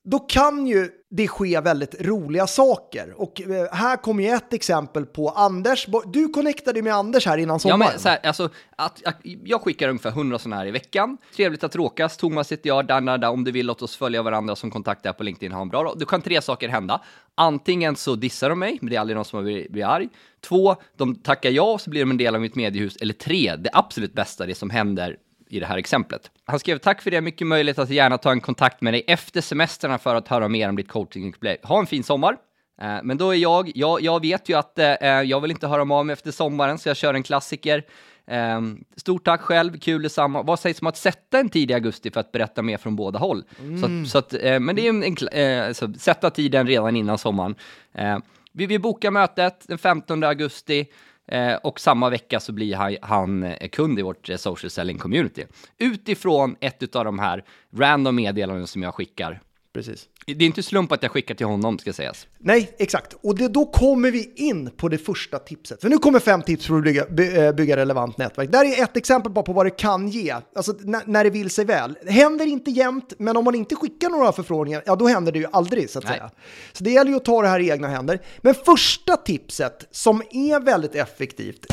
då 0.04 0.18
kan 0.18 0.66
ju 0.66 0.90
det 1.12 1.28
ske 1.28 1.60
väldigt 1.60 1.94
roliga 2.00 2.46
saker. 2.46 3.14
Och 3.16 3.40
eh, 3.40 3.72
här 3.72 3.96
kommer 3.96 4.22
ju 4.24 4.30
ett 4.30 4.52
exempel 4.52 5.06
på 5.06 5.28
Anders. 5.28 5.86
Du 6.12 6.28
connectade 6.28 6.82
med 6.82 6.94
Anders 6.94 7.26
här 7.26 7.38
innan 7.38 7.54
Ja, 7.54 7.58
sommaren. 7.58 7.78
men 7.92 8.00
så 8.00 8.08
här, 8.08 8.18
alltså, 8.22 8.44
att, 8.76 9.06
att, 9.06 9.16
jag 9.22 9.60
skickar 9.60 9.88
ungefär 9.88 10.10
100 10.10 10.38
sådana 10.38 10.56
här 10.56 10.66
i 10.66 10.70
veckan. 10.70 11.18
Trevligt 11.36 11.64
att 11.64 11.76
råkas. 11.76 12.16
Thomas 12.16 12.52
heter 12.52 12.68
jag, 12.68 12.86
Dan, 12.86 13.04
Dan, 13.04 13.20
Dan. 13.20 13.32
Om 13.32 13.44
du 13.44 13.50
vill 13.50 13.66
låt 13.66 13.82
oss 13.82 13.96
följa 13.96 14.22
varandra 14.22 14.56
som 14.56 14.70
kontaktar 14.70 15.12
på 15.12 15.22
LinkedIn. 15.22 15.52
Ha 15.52 15.62
en 15.62 15.68
bra 15.68 15.82
dag. 15.82 15.98
Då 15.98 16.06
kan 16.06 16.22
tre 16.22 16.42
saker 16.42 16.68
hända. 16.68 17.00
Antingen 17.34 17.96
så 17.96 18.14
dissar 18.14 18.50
de 18.50 18.58
mig, 18.58 18.78
men 18.80 18.90
det 18.90 18.96
är 18.96 19.00
aldrig 19.00 19.16
någon 19.16 19.24
som 19.24 19.44
blir, 19.44 19.68
blir 19.70 19.84
arg. 19.84 20.08
Två, 20.40 20.76
de 20.96 21.14
tackar 21.14 21.50
ja, 21.50 21.78
så 21.78 21.90
blir 21.90 22.00
de 22.00 22.10
en 22.10 22.16
del 22.16 22.34
av 22.34 22.40
mitt 22.40 22.54
mediehus. 22.54 22.96
Eller 22.96 23.14
tre, 23.14 23.56
det 23.56 23.70
absolut 23.72 24.14
bästa, 24.14 24.46
det 24.46 24.54
som 24.54 24.70
händer 24.70 25.16
i 25.50 25.60
det 25.60 25.66
här 25.66 25.78
exemplet. 25.78 26.30
Han 26.44 26.58
skrev 26.58 26.78
tack 26.78 27.02
för 27.02 27.10
det, 27.10 27.20
mycket 27.20 27.46
möjligt 27.46 27.78
att 27.78 27.90
gärna 27.90 28.18
ta 28.18 28.32
en 28.32 28.40
kontakt 28.40 28.80
med 28.80 28.94
dig 28.94 29.04
efter 29.06 29.40
semestrarna 29.40 29.98
för 29.98 30.14
att 30.14 30.28
höra 30.28 30.48
mer 30.48 30.68
om 30.68 30.76
ditt 30.76 30.88
coachingupplägg. 30.88 31.58
Ha 31.62 31.78
en 31.78 31.86
fin 31.86 32.04
sommar. 32.04 32.36
Eh, 32.80 32.98
Men 33.02 33.18
då 33.18 33.30
är 33.30 33.38
jag, 33.38 33.72
jag, 33.74 34.00
jag 34.02 34.20
vet 34.20 34.48
ju 34.48 34.58
att 34.58 34.78
eh, 34.78 34.86
jag 35.06 35.40
vill 35.40 35.50
inte 35.50 35.66
höra 35.66 35.94
av 35.94 36.06
mig 36.06 36.12
efter 36.12 36.30
sommaren, 36.30 36.78
så 36.78 36.88
jag 36.88 36.96
kör 36.96 37.14
en 37.14 37.22
klassiker. 37.22 37.84
Eh, 38.26 38.60
stort 38.96 39.24
tack 39.24 39.40
själv, 39.40 39.78
kul 39.78 40.02
detsamma. 40.02 40.42
Vad 40.42 40.60
sägs 40.60 40.80
om 40.80 40.86
att 40.86 40.96
sätta 40.96 41.38
en 41.38 41.48
tid 41.48 41.70
i 41.70 41.74
augusti 41.74 42.10
för 42.10 42.20
att 42.20 42.32
berätta 42.32 42.62
mer 42.62 42.76
från 42.76 42.96
båda 42.96 43.18
håll? 43.18 43.44
Så 43.80 43.86
att, 43.86 44.08
så 44.08 44.18
att, 44.18 44.34
eh, 44.34 44.60
men 44.60 44.76
det 44.76 44.86
är 44.86 44.88
en, 44.88 45.02
en 45.32 45.66
eh, 45.68 45.72
så 45.72 45.92
sätta 45.98 46.30
tiden 46.30 46.66
redan 46.66 46.96
innan 46.96 47.18
sommaren. 47.18 47.54
Eh, 47.94 48.18
vi, 48.52 48.66
vi 48.66 48.78
bokar 48.78 49.10
mötet 49.10 49.64
den 49.68 49.78
15 49.78 50.24
augusti. 50.24 50.86
Eh, 51.30 51.54
och 51.54 51.80
samma 51.80 52.10
vecka 52.10 52.40
så 52.40 52.52
blir 52.52 52.98
han, 53.02 53.42
eh, 53.42 53.68
kund 53.68 53.98
i 53.98 54.02
vårt 54.02 54.30
eh, 54.30 54.36
social 54.36 54.70
selling 54.70 54.98
community. 54.98 55.44
Utifrån 55.78 56.56
ett 56.60 56.96
av 56.96 57.04
de 57.04 57.18
här 57.18 57.44
random 57.76 58.16
meddelanden 58.16 58.66
som 58.66 58.82
jag 58.82 58.94
skickar. 58.94 59.40
Precis. 59.72 60.08
Det 60.26 60.44
är 60.44 60.46
inte 60.46 60.62
slump 60.62 60.92
att 60.92 61.02
jag 61.02 61.12
skickar 61.12 61.34
till 61.34 61.46
honom, 61.46 61.78
ska 61.78 61.92
sägas. 61.92 62.26
Nej, 62.38 62.74
exakt. 62.78 63.16
Och 63.22 63.38
det, 63.38 63.48
då 63.48 63.66
kommer 63.66 64.10
vi 64.10 64.32
in 64.36 64.70
på 64.76 64.88
det 64.88 64.98
första 64.98 65.38
tipset. 65.38 65.80
För 65.80 65.88
nu 65.88 65.98
kommer 65.98 66.18
fem 66.18 66.42
tips 66.42 66.66
för 66.66 66.78
att 66.78 66.84
bygga, 66.84 67.06
by, 67.06 67.36
eh, 67.36 67.52
bygga 67.52 67.76
relevant 67.76 68.18
nätverk. 68.18 68.52
Där 68.52 68.64
är 68.64 68.82
ett 68.82 68.96
exempel 68.96 69.32
bara 69.32 69.42
på 69.42 69.52
vad 69.52 69.66
det 69.66 69.70
kan 69.70 70.08
ge, 70.08 70.34
alltså 70.54 70.74
när, 70.80 71.02
när 71.06 71.24
det 71.24 71.30
vill 71.30 71.50
sig 71.50 71.64
väl. 71.64 71.98
Det 72.02 72.12
händer 72.12 72.46
inte 72.46 72.70
jämt, 72.70 73.12
men 73.18 73.36
om 73.36 73.44
man 73.44 73.54
inte 73.54 73.76
skickar 73.76 74.08
några 74.08 74.32
förfrågningar, 74.32 74.82
ja 74.86 74.96
då 74.96 75.08
händer 75.08 75.32
det 75.32 75.38
ju 75.38 75.46
aldrig 75.52 75.90
så 75.90 75.98
att 75.98 76.04
Nej. 76.04 76.14
säga. 76.14 76.30
Så 76.72 76.84
det 76.84 76.90
gäller 76.90 77.10
ju 77.10 77.16
att 77.16 77.24
ta 77.24 77.42
det 77.42 77.48
här 77.48 77.60
i 77.60 77.70
egna 77.70 77.88
händer. 77.88 78.20
Men 78.38 78.54
första 78.54 79.16
tipset 79.16 79.88
som 79.90 80.22
är 80.30 80.60
väldigt 80.60 80.94
effektivt, 80.94 81.66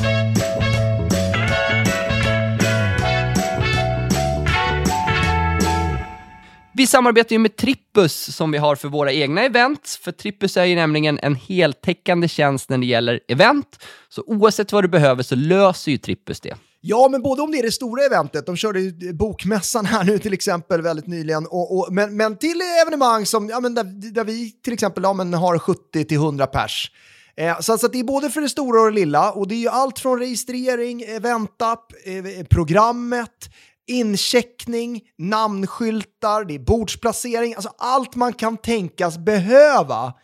Vi 6.78 6.86
samarbetar 6.86 7.32
ju 7.32 7.38
med 7.38 7.56
Trippus 7.56 8.36
som 8.36 8.50
vi 8.50 8.58
har 8.58 8.76
för 8.76 8.88
våra 8.88 9.12
egna 9.12 9.42
events, 9.42 9.96
för 9.96 10.12
Trippus 10.12 10.56
är 10.56 10.64
ju 10.64 10.74
nämligen 10.74 11.18
en 11.22 11.34
heltäckande 11.34 12.28
tjänst 12.28 12.68
när 12.68 12.78
det 12.78 12.86
gäller 12.86 13.20
event. 13.28 13.84
Så 14.08 14.22
oavsett 14.26 14.72
vad 14.72 14.84
du 14.84 14.88
behöver 14.88 15.22
så 15.22 15.34
löser 15.34 15.92
ju 15.92 15.98
Trippus 15.98 16.40
det. 16.40 16.56
Ja, 16.80 17.08
men 17.10 17.22
både 17.22 17.42
om 17.42 17.52
det 17.52 17.58
är 17.58 17.62
det 17.62 17.72
stora 17.72 18.02
eventet, 18.02 18.46
de 18.46 18.56
körde 18.56 18.80
ju 18.80 19.12
bokmässan 19.12 19.86
här 19.86 20.04
nu 20.04 20.18
till 20.18 20.32
exempel 20.32 20.82
väldigt 20.82 21.06
nyligen, 21.06 21.46
och, 21.46 21.78
och, 21.78 21.92
men, 21.92 22.16
men 22.16 22.36
till 22.36 22.60
evenemang 22.82 23.26
som, 23.26 23.48
ja, 23.48 23.60
men 23.60 23.74
där, 23.74 24.12
där 24.12 24.24
vi 24.24 24.50
till 24.50 24.72
exempel 24.72 25.02
ja, 25.02 25.12
men 25.12 25.34
har 25.34 25.56
70-100 25.56 26.46
pers. 26.46 26.90
Eh, 27.36 27.60
så, 27.60 27.78
så 27.78 27.88
det 27.88 27.98
är 27.98 28.04
både 28.04 28.30
för 28.30 28.40
det 28.40 28.48
stora 28.48 28.80
och 28.80 28.86
det 28.86 28.94
lilla, 28.94 29.32
och 29.32 29.48
det 29.48 29.54
är 29.54 29.58
ju 29.58 29.68
allt 29.68 29.98
från 29.98 30.18
registrering, 30.18 31.02
eventapp, 31.02 31.92
eh, 32.04 32.44
programmet, 32.46 33.50
incheckning, 33.88 35.00
namnskyltar, 35.18 36.44
det 36.44 36.54
är 36.54 36.58
bordsplacering, 36.58 37.54
alltså 37.54 37.70
allt 37.78 38.14
man 38.14 38.32
kan 38.32 38.56
tänkas 38.56 39.18
behöva 39.18 40.14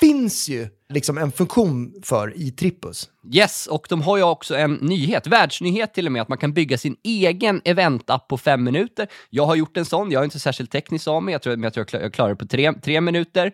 finns 0.00 0.48
ju 0.48 0.68
liksom 0.88 1.18
en 1.18 1.32
funktion 1.32 1.94
för 2.02 2.36
i 2.36 2.50
Trippus. 2.50 3.08
Yes, 3.34 3.66
och 3.66 3.86
de 3.88 4.02
har 4.02 4.16
ju 4.16 4.22
också 4.22 4.56
en 4.56 4.74
nyhet, 4.74 5.26
världsnyhet 5.26 5.94
till 5.94 6.06
och 6.06 6.12
med, 6.12 6.22
att 6.22 6.28
man 6.28 6.38
kan 6.38 6.52
bygga 6.52 6.78
sin 6.78 6.96
egen 7.04 7.60
eventapp 7.64 8.28
på 8.28 8.38
fem 8.38 8.64
minuter. 8.64 9.08
Jag 9.30 9.46
har 9.46 9.54
gjort 9.56 9.76
en 9.76 9.84
sån, 9.84 10.10
jag 10.10 10.20
är 10.20 10.24
inte 10.24 10.40
särskilt 10.40 10.70
teknisk 10.70 11.08
av 11.08 11.22
mig, 11.22 11.32
jag 11.32 11.42
tror, 11.42 11.56
men 11.56 11.62
jag, 11.62 11.72
tror 11.74 11.80
jag 11.80 11.88
klar- 11.88 12.00
jag 12.00 12.12
klarar 12.12 12.28
det 12.30 12.36
på 12.36 12.46
tre, 12.46 12.72
tre 12.72 13.00
minuter. 13.00 13.52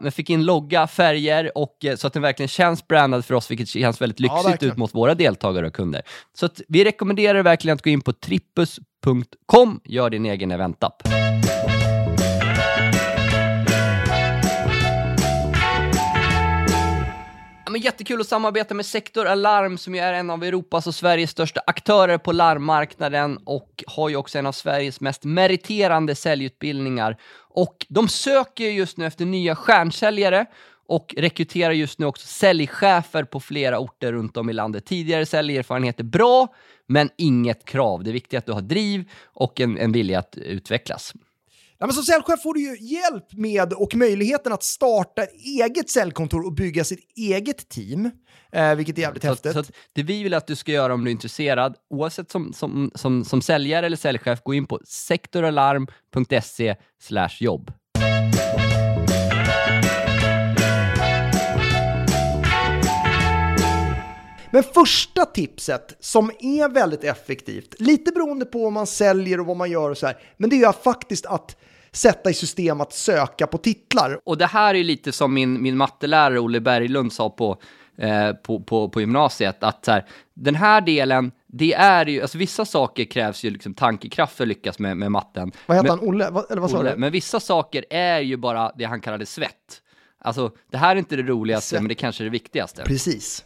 Jag 0.00 0.14
fick 0.14 0.30
in 0.30 0.44
logga, 0.44 0.86
färger 0.86 1.58
och 1.58 1.84
eh, 1.84 1.96
så 1.96 2.06
att 2.06 2.12
den 2.12 2.22
verkligen 2.22 2.48
känns 2.48 2.88
brandad 2.88 3.24
för 3.24 3.34
oss, 3.34 3.50
vilket 3.50 3.68
känns 3.68 4.00
väldigt 4.00 4.20
lyxigt 4.20 4.46
verkligen. 4.46 4.72
ut 4.72 4.78
mot 4.78 4.94
våra 4.94 5.14
deltagare 5.14 5.66
och 5.66 5.74
kunder. 5.74 6.02
Så 6.34 6.46
att 6.46 6.60
vi 6.68 6.84
rekommenderar 6.84 7.42
verkligen 7.42 7.74
att 7.74 7.82
gå 7.82 7.90
in 7.90 8.00
på 8.00 8.12
trippus.com, 8.12 9.80
gör 9.84 10.10
din 10.10 10.26
egen 10.26 10.50
eventapp. 10.50 11.02
Ja, 17.64 17.70
men 17.70 17.80
jättekul 17.80 18.20
att 18.20 18.26
samarbeta 18.26 18.74
med 18.74 18.86
Sektor 18.86 19.26
Alarm 19.26 19.78
som 19.78 19.94
ju 19.94 20.00
är 20.00 20.12
en 20.12 20.30
av 20.30 20.44
Europas 20.44 20.86
och 20.86 20.94
Sveriges 20.94 21.30
största 21.30 21.60
aktörer 21.66 22.18
på 22.18 22.32
larmmarknaden 22.32 23.38
och 23.44 23.84
har 23.86 24.08
ju 24.08 24.16
också 24.16 24.38
en 24.38 24.46
av 24.46 24.52
Sveriges 24.52 25.00
mest 25.00 25.24
meriterande 25.24 26.14
säljutbildningar. 26.14 27.16
Och 27.54 27.86
de 27.88 28.08
söker 28.08 28.64
just 28.64 28.96
nu 28.96 29.06
efter 29.06 29.24
nya 29.24 29.54
stjärnsäljare 29.54 30.46
och 30.86 31.14
rekryterar 31.18 31.72
just 31.72 31.98
nu 31.98 32.06
också 32.06 32.26
säljchefer 32.26 33.24
på 33.24 33.40
flera 33.40 33.78
orter 33.78 34.12
runt 34.12 34.36
om 34.36 34.50
i 34.50 34.52
landet. 34.52 34.84
Tidigare 34.84 35.26
säljerfarenhet 35.26 36.00
är 36.00 36.04
bra, 36.04 36.54
men 36.86 37.10
inget 37.18 37.64
krav. 37.64 38.04
Det 38.04 38.10
är 38.10 38.12
viktigt 38.12 38.38
att 38.38 38.46
du 38.46 38.52
har 38.52 38.60
driv 38.60 39.10
och 39.24 39.60
en, 39.60 39.78
en 39.78 39.92
vilja 39.92 40.18
att 40.18 40.36
utvecklas. 40.36 41.14
Ja, 41.82 41.86
men 41.86 41.94
som 41.94 42.04
säljchef 42.04 42.42
får 42.42 42.54
du 42.54 42.60
ju 42.60 42.76
hjälp 42.80 43.32
med 43.32 43.72
och 43.72 43.94
möjligheten 43.94 44.52
att 44.52 44.62
starta 44.62 45.24
eget 45.44 45.90
säljkontor 45.90 46.46
och 46.46 46.52
bygga 46.52 46.84
sitt 46.84 47.12
eget 47.16 47.68
team, 47.68 48.10
eh, 48.52 48.74
vilket 48.74 48.98
är 48.98 49.02
jävligt 49.02 49.22
Så, 49.22 49.28
häftigt. 49.28 49.52
så 49.52 49.64
det 49.92 50.02
vi 50.02 50.22
vill 50.22 50.34
att 50.34 50.46
du 50.46 50.56
ska 50.56 50.72
göra 50.72 50.94
om 50.94 51.04
du 51.04 51.10
är 51.10 51.12
intresserad, 51.12 51.76
oavsett 51.90 52.30
som, 52.30 52.52
som, 52.52 52.90
som, 52.94 53.24
som 53.24 53.42
säljare 53.42 53.86
eller 53.86 53.96
säljchef, 53.96 54.42
gå 54.42 54.54
in 54.54 54.66
på 54.66 54.80
sektoralarm.se 54.84 56.76
jobb. 57.40 57.72
Men 64.50 64.62
första 64.62 65.24
tipset 65.24 65.96
som 66.00 66.30
är 66.40 66.68
väldigt 66.68 67.04
effektivt, 67.04 67.74
lite 67.80 68.12
beroende 68.12 68.44
på 68.44 68.62
vad 68.62 68.72
man 68.72 68.86
säljer 68.86 69.40
och 69.40 69.46
vad 69.46 69.56
man 69.56 69.70
gör 69.70 69.90
och 69.90 69.98
så 69.98 70.06
här, 70.06 70.18
men 70.36 70.50
det 70.50 70.62
är 70.62 70.72
faktiskt 70.72 71.26
att 71.26 71.56
sätta 71.92 72.30
i 72.30 72.34
system 72.34 72.80
att 72.80 72.92
söka 72.92 73.46
på 73.46 73.58
titlar. 73.58 74.20
Och 74.24 74.38
det 74.38 74.46
här 74.46 74.74
är 74.74 74.84
lite 74.84 75.12
som 75.12 75.34
min, 75.34 75.62
min 75.62 75.76
mattelärare 75.76 76.40
Olle 76.40 76.60
Berglund 76.60 77.12
sa 77.12 77.30
på, 77.30 77.56
eh, 77.98 78.32
på, 78.32 78.60
på, 78.60 78.88
på 78.88 79.00
gymnasiet, 79.00 79.62
att 79.62 79.86
här, 79.86 80.06
den 80.34 80.54
här 80.54 80.80
delen, 80.80 81.32
det 81.46 81.74
är 81.74 82.06
ju, 82.06 82.22
alltså 82.22 82.38
vissa 82.38 82.64
saker 82.64 83.04
krävs 83.04 83.44
ju 83.44 83.50
liksom 83.50 83.74
tankekraft 83.74 84.36
för 84.36 84.44
att 84.44 84.48
lyckas 84.48 84.78
med, 84.78 84.96
med 84.96 85.12
matten. 85.12 85.52
Vad 85.66 85.76
heter 85.76 85.88
men, 85.88 85.98
han? 85.98 86.08
Olle? 86.08 86.30
Va, 86.30 86.44
eller 86.50 86.60
vad 86.60 86.70
sa 86.70 86.78
Olle, 86.78 86.90
du? 86.90 86.96
men 86.96 87.12
vissa 87.12 87.40
saker 87.40 87.84
är 87.90 88.20
ju 88.20 88.36
bara 88.36 88.72
det 88.76 88.84
han 88.84 89.00
kallade 89.00 89.26
svett. 89.26 89.82
Alltså, 90.24 90.50
det 90.70 90.78
här 90.78 90.96
är 90.96 90.98
inte 90.98 91.16
det 91.16 91.22
roligaste, 91.22 91.68
Svett. 91.68 91.82
men 91.82 91.88
det 91.88 91.94
kanske 91.94 92.22
är 92.22 92.24
det 92.24 92.30
viktigaste. 92.30 92.82
Precis. 92.82 93.44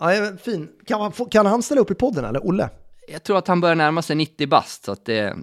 Ja, 0.00 0.10
fin. 0.42 0.68
Kan, 0.86 1.00
man, 1.00 1.12
kan 1.12 1.46
han 1.46 1.62
ställa 1.62 1.80
upp 1.80 1.90
i 1.90 1.94
podden 1.94 2.24
eller? 2.24 2.46
Olle? 2.46 2.70
Jag 3.08 3.22
tror 3.22 3.38
att 3.38 3.48
han 3.48 3.60
börjar 3.60 3.74
närma 3.74 4.02
sig 4.02 4.16
90 4.16 4.48
bast, 4.48 4.84
så 4.84 4.92
att 4.92 5.04
det... 5.04 5.36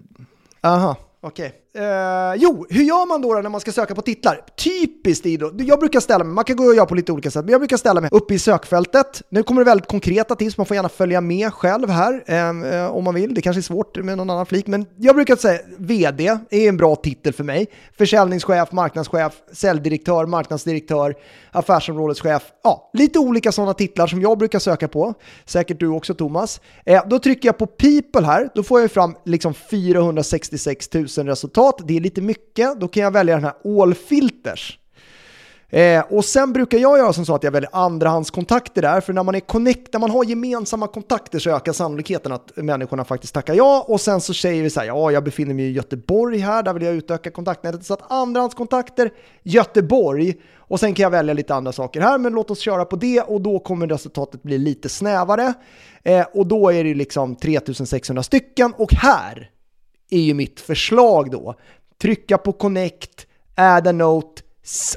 Aha, 0.61 0.97
okej. 1.21 1.62
Eh, 1.75 2.35
jo, 2.35 2.65
hur 2.69 2.83
gör 2.83 3.07
man 3.07 3.21
då, 3.21 3.33
då 3.33 3.41
när 3.41 3.49
man 3.49 3.61
ska 3.61 3.71
söka 3.71 3.95
på 3.95 4.01
titlar? 4.01 4.41
Typiskt 4.55 5.25
idrott. 5.25 5.53
jag 5.57 5.79
brukar 5.79 5.99
ställa 5.99 6.23
mig, 6.23 6.33
man 6.33 6.43
kan 6.43 6.55
gå 6.55 6.63
och 6.63 6.75
göra 6.75 6.85
på 6.85 6.95
lite 6.95 7.11
olika 7.11 7.31
sätt, 7.31 7.45
men 7.45 7.51
jag 7.51 7.61
brukar 7.61 7.77
ställa 7.77 8.01
mig 8.01 8.09
uppe 8.13 8.33
i 8.33 8.39
sökfältet. 8.39 9.21
Nu 9.29 9.43
kommer 9.43 9.61
det 9.61 9.65
väldigt 9.65 9.87
konkreta 9.87 10.35
tips, 10.35 10.57
man 10.57 10.65
får 10.65 10.75
gärna 10.75 10.89
följa 10.89 11.21
med 11.21 11.53
själv 11.53 11.89
här 11.89 12.23
ehm, 12.25 12.63
eh, 12.63 12.85
om 12.85 13.03
man 13.03 13.15
vill. 13.15 13.33
Det 13.33 13.41
kanske 13.41 13.59
är 13.59 13.61
svårt 13.61 13.97
med 13.97 14.17
någon 14.17 14.29
annan 14.29 14.45
flik, 14.45 14.67
men 14.67 14.85
jag 14.97 15.15
brukar 15.15 15.35
säga 15.35 15.59
VD 15.77 16.37
är 16.49 16.69
en 16.69 16.77
bra 16.77 16.95
titel 16.95 17.33
för 17.33 17.43
mig. 17.43 17.67
Försäljningschef, 17.97 18.71
marknadschef, 18.71 19.33
säljdirektör, 19.51 20.25
marknadsdirektör, 20.25 21.15
affärsområdeschef. 21.51 22.43
Ja, 22.63 22.89
lite 22.93 23.19
olika 23.19 23.51
sådana 23.51 23.73
titlar 23.73 24.07
som 24.07 24.21
jag 24.21 24.37
brukar 24.37 24.59
söka 24.59 24.87
på. 24.87 25.13
Säkert 25.45 25.79
du 25.79 25.87
också 25.87 26.13
Thomas. 26.13 26.61
Eh, 26.85 27.03
då 27.07 27.19
trycker 27.19 27.47
jag 27.47 27.57
på 27.57 27.67
people 27.67 28.25
här, 28.25 28.49
då 28.55 28.63
får 28.63 28.81
jag 28.81 28.91
fram 28.91 29.15
liksom 29.25 29.53
466 29.53 30.93
000 30.93 31.05
resultat. 31.05 31.62
Det 31.85 31.97
är 31.97 32.01
lite 32.01 32.21
mycket, 32.21 32.79
då 32.79 32.87
kan 32.87 33.03
jag 33.03 33.11
välja 33.11 33.35
den 33.35 33.43
här 33.43 33.81
all 33.81 33.93
filters. 33.93 34.79
Eh, 35.73 36.03
och 36.09 36.25
sen 36.25 36.53
brukar 36.53 36.77
jag 36.77 36.97
göra 36.97 37.13
som 37.13 37.25
så 37.25 37.35
att 37.35 37.43
jag 37.43 37.51
väljer 37.51 37.69
andrahandskontakter 37.73 38.81
där, 38.81 39.01
för 39.01 39.13
när 39.13 39.23
man, 39.23 39.35
är 39.35 39.39
connect, 39.39 39.93
när 39.93 39.99
man 39.99 40.11
har 40.11 40.23
gemensamma 40.23 40.87
kontakter 40.87 41.39
så 41.39 41.49
ökar 41.49 41.73
sannolikheten 41.73 42.31
att 42.31 42.51
människorna 42.55 43.05
faktiskt 43.05 43.33
tackar 43.33 43.53
ja. 43.53 43.85
Och 43.87 44.01
sen 44.01 44.21
så 44.21 44.33
säger 44.33 44.63
vi 44.63 44.69
så 44.69 44.79
här, 44.79 44.87
ja 44.87 45.11
jag 45.11 45.23
befinner 45.23 45.53
mig 45.53 45.65
i 45.65 45.71
Göteborg 45.71 46.37
här, 46.37 46.63
där 46.63 46.73
vill 46.73 46.83
jag 46.83 46.95
utöka 46.95 47.31
kontaktnätet. 47.31 47.85
Så 47.85 47.93
att 47.93 48.11
andrahandskontakter, 48.11 49.11
Göteborg, 49.43 50.33
och 50.57 50.79
sen 50.79 50.93
kan 50.93 51.03
jag 51.03 51.09
välja 51.09 51.33
lite 51.33 51.55
andra 51.55 51.71
saker 51.71 52.01
här, 52.01 52.17
men 52.17 52.33
låt 52.33 52.51
oss 52.51 52.59
köra 52.59 52.85
på 52.85 52.95
det 52.95 53.21
och 53.21 53.41
då 53.41 53.59
kommer 53.59 53.87
resultatet 53.87 54.43
bli 54.43 54.57
lite 54.57 54.89
snävare. 54.89 55.53
Eh, 56.03 56.25
och 56.33 56.47
då 56.47 56.69
är 56.69 56.83
det 56.83 56.93
liksom 56.93 57.35
3600 57.35 58.23
stycken 58.23 58.73
och 58.77 58.93
här 58.93 59.49
är 60.13 60.21
ju 60.21 60.33
mitt 60.33 60.59
förslag 60.59 61.31
då. 61.31 61.55
Trycka 62.01 62.37
på 62.37 62.51
connect, 62.51 63.27
add 63.55 63.87
a 63.87 63.91
note 63.91 64.41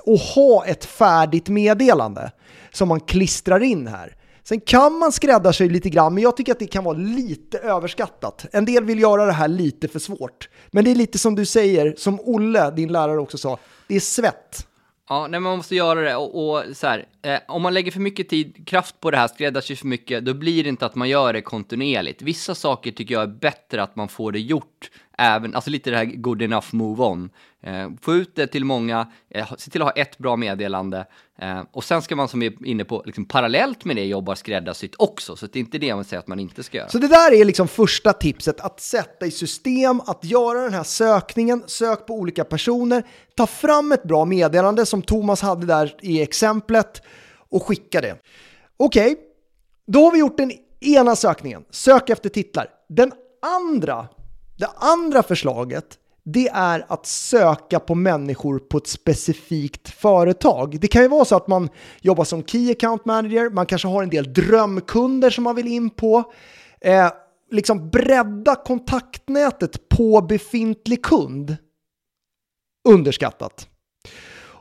och 0.05 0.19
ha 0.19 0.67
ett 0.67 0.85
färdigt 0.85 1.49
meddelande 1.49 2.31
som 2.73 2.89
man 2.89 3.01
klistrar 3.01 3.63
in 3.63 3.87
här. 3.87 4.17
Sen 4.43 4.61
kan 4.61 4.99
man 4.99 5.13
skräddarsy 5.13 5.69
lite 5.69 5.91
grann, 5.91 6.15
men 6.15 6.23
jag 6.23 6.37
tycker 6.37 6.53
att 6.53 6.59
det 6.59 6.67
kan 6.67 6.85
vara 6.85 6.99
lite 6.99 7.59
överskattat. 7.59 8.47
En 8.53 8.65
del 8.65 8.85
vill 8.85 9.01
göra 9.01 9.27
det 9.27 9.33
här 9.33 9.49
lite 9.49 9.89
för 9.89 9.99
svårt. 9.99 10.49
Men 10.71 10.85
det 10.85 10.91
är 10.91 10.95
lite 10.95 11.19
som 11.19 11.35
du 11.35 11.47
säger, 11.47 11.95
som 11.99 12.21
Olle, 12.21 12.71
din 12.71 12.93
lärare 12.93 13.21
också 13.21 13.39
sa, 13.39 13.59
det 13.89 13.97
är 13.97 14.01
svett. 14.01 14.67
Ja, 15.09 15.21
nej, 15.21 15.31
men 15.31 15.43
man 15.43 15.57
måste 15.57 15.75
göra 15.75 16.01
det 16.01 16.17
och, 16.17 16.49
och 16.49 16.77
så 16.77 16.87
här, 16.87 17.07
eh, 17.23 17.39
om 17.49 17.63
man 17.63 17.75
lägger 17.75 17.93
för 17.93 18.01
mycket 18.01 18.29
tid, 18.29 18.69
kraft 18.69 19.01
på 19.01 19.11
det 19.11 19.17
här, 19.17 19.29
skräddarsy 19.29 19.77
för 19.77 19.87
mycket, 19.87 20.25
då 20.25 20.35
blir 20.35 20.63
det 20.63 20.69
inte 20.69 20.87
att 20.87 20.95
man 20.95 21.09
gör 21.09 21.33
det 21.33 21.43
kontinuerligt. 21.43 22.23
Vissa 22.23 22.55
saker 22.55 22.93
tycker 22.93 23.15
jag 23.15 23.23
är 23.23 23.41
bättre 23.41 23.83
att 23.83 23.97
man 23.97 24.09
får 24.09 24.33
det 24.33 24.41
gjort, 24.41 24.91
även, 25.19 25.55
alltså 25.55 25.71
lite 25.71 25.91
det 25.91 25.97
här 25.97 26.05
good 26.05 26.43
enough 26.43 26.67
move 26.73 27.03
on. 27.03 27.31
Eh, 27.63 27.91
få 28.01 28.15
ut 28.15 28.37
det 28.37 28.47
till 28.47 28.65
många, 28.65 29.13
eh, 29.31 29.53
se 29.59 29.71
till 29.71 29.83
att 29.83 29.89
ha 29.89 30.03
ett 30.03 30.19
bra 30.19 30.37
meddelande 30.37 31.07
eh, 31.39 31.63
och 31.73 31.85
sen 31.85 32.03
ska 32.03 32.17
man 32.17 32.29
som 32.29 32.43
är 32.43 32.67
inne 32.67 32.85
på, 32.85 33.03
liksom, 33.07 33.25
parallellt 33.25 33.85
med 33.85 33.97
det 33.97 34.05
jobba 34.05 34.37
skräddarsytt 34.37 34.95
också, 34.99 35.37
så 35.37 35.47
det 35.47 35.59
är 35.59 35.61
inte 35.61 35.79
det 35.79 35.95
man 35.95 36.05
säger 36.05 36.19
att 36.19 36.27
man 36.27 36.41
inte 36.41 36.63
ska 36.63 36.79
göra. 36.79 36.89
Så 36.89 36.99
det 36.99 37.09
där 37.09 37.33
är 37.33 37.45
liksom 37.45 37.69
första 37.69 38.13
tipset, 38.13 38.61
att 38.61 38.81
sätta 38.81 39.27
i 39.27 39.31
system, 39.31 40.01
att 40.01 40.25
göra 40.25 40.63
den 40.63 40.75
här 40.75 40.83
sökningen, 40.83 41.63
sök 41.67 42.07
på 42.07 42.15
olika 42.15 42.45
personer, 42.45 43.03
ta 43.37 43.47
fram 43.47 43.93
ett 43.93 44.03
bra 44.03 44.25
meddelande 44.25 44.87
som 44.87 45.03
Thomas 45.03 45.43
hade 45.43 45.67
där 45.67 45.95
i 46.03 46.23
exemplet 46.23 47.03
och 47.49 47.63
skicka 47.63 48.01
det. 48.01 48.17
Okej, 48.77 49.17
då 49.87 50.05
har 50.05 50.13
vi 50.13 50.19
gjort 50.19 50.37
den 50.37 50.53
ena 50.81 51.17
sökningen, 51.17 51.65
sök 51.71 52.11
efter 52.11 52.29
titlar. 52.29 52.69
Den 52.89 53.13
andra, 53.43 54.09
det 54.57 54.69
andra 54.77 55.23
förslaget, 55.23 55.99
det 56.25 56.49
är 56.49 56.85
att 56.89 57.07
söka 57.07 57.81
på 57.81 57.95
människor 57.95 58.59
på 58.59 58.79
ett 58.79 58.87
specifikt 58.87 59.89
företag. 59.89 60.81
Det 60.81 60.89
kan 60.89 61.03
ju 61.03 61.09
vara 61.09 61.25
så 61.25 61.37
att 61.37 61.49
man 61.49 61.69
jobbar 62.01 62.25
som 62.25 62.43
Key 62.43 62.71
Account 62.71 63.05
Manager, 63.05 63.51
man 63.51 63.67
kanske 63.67 63.89
har 63.89 64.03
en 64.03 64.11
del 64.11 64.33
drömkunder 64.33 65.31
som 65.31 65.45
man 65.45 65.57
vill 65.57 65.67
in 65.67 65.91
på. 65.91 66.33
Eh, 66.81 67.11
liksom 67.51 67.91
bredda 67.91 68.55
kontaktnätet 68.55 69.89
på 69.89 70.21
befintlig 70.21 71.05
kund. 71.05 71.57
Underskattat. 72.89 73.69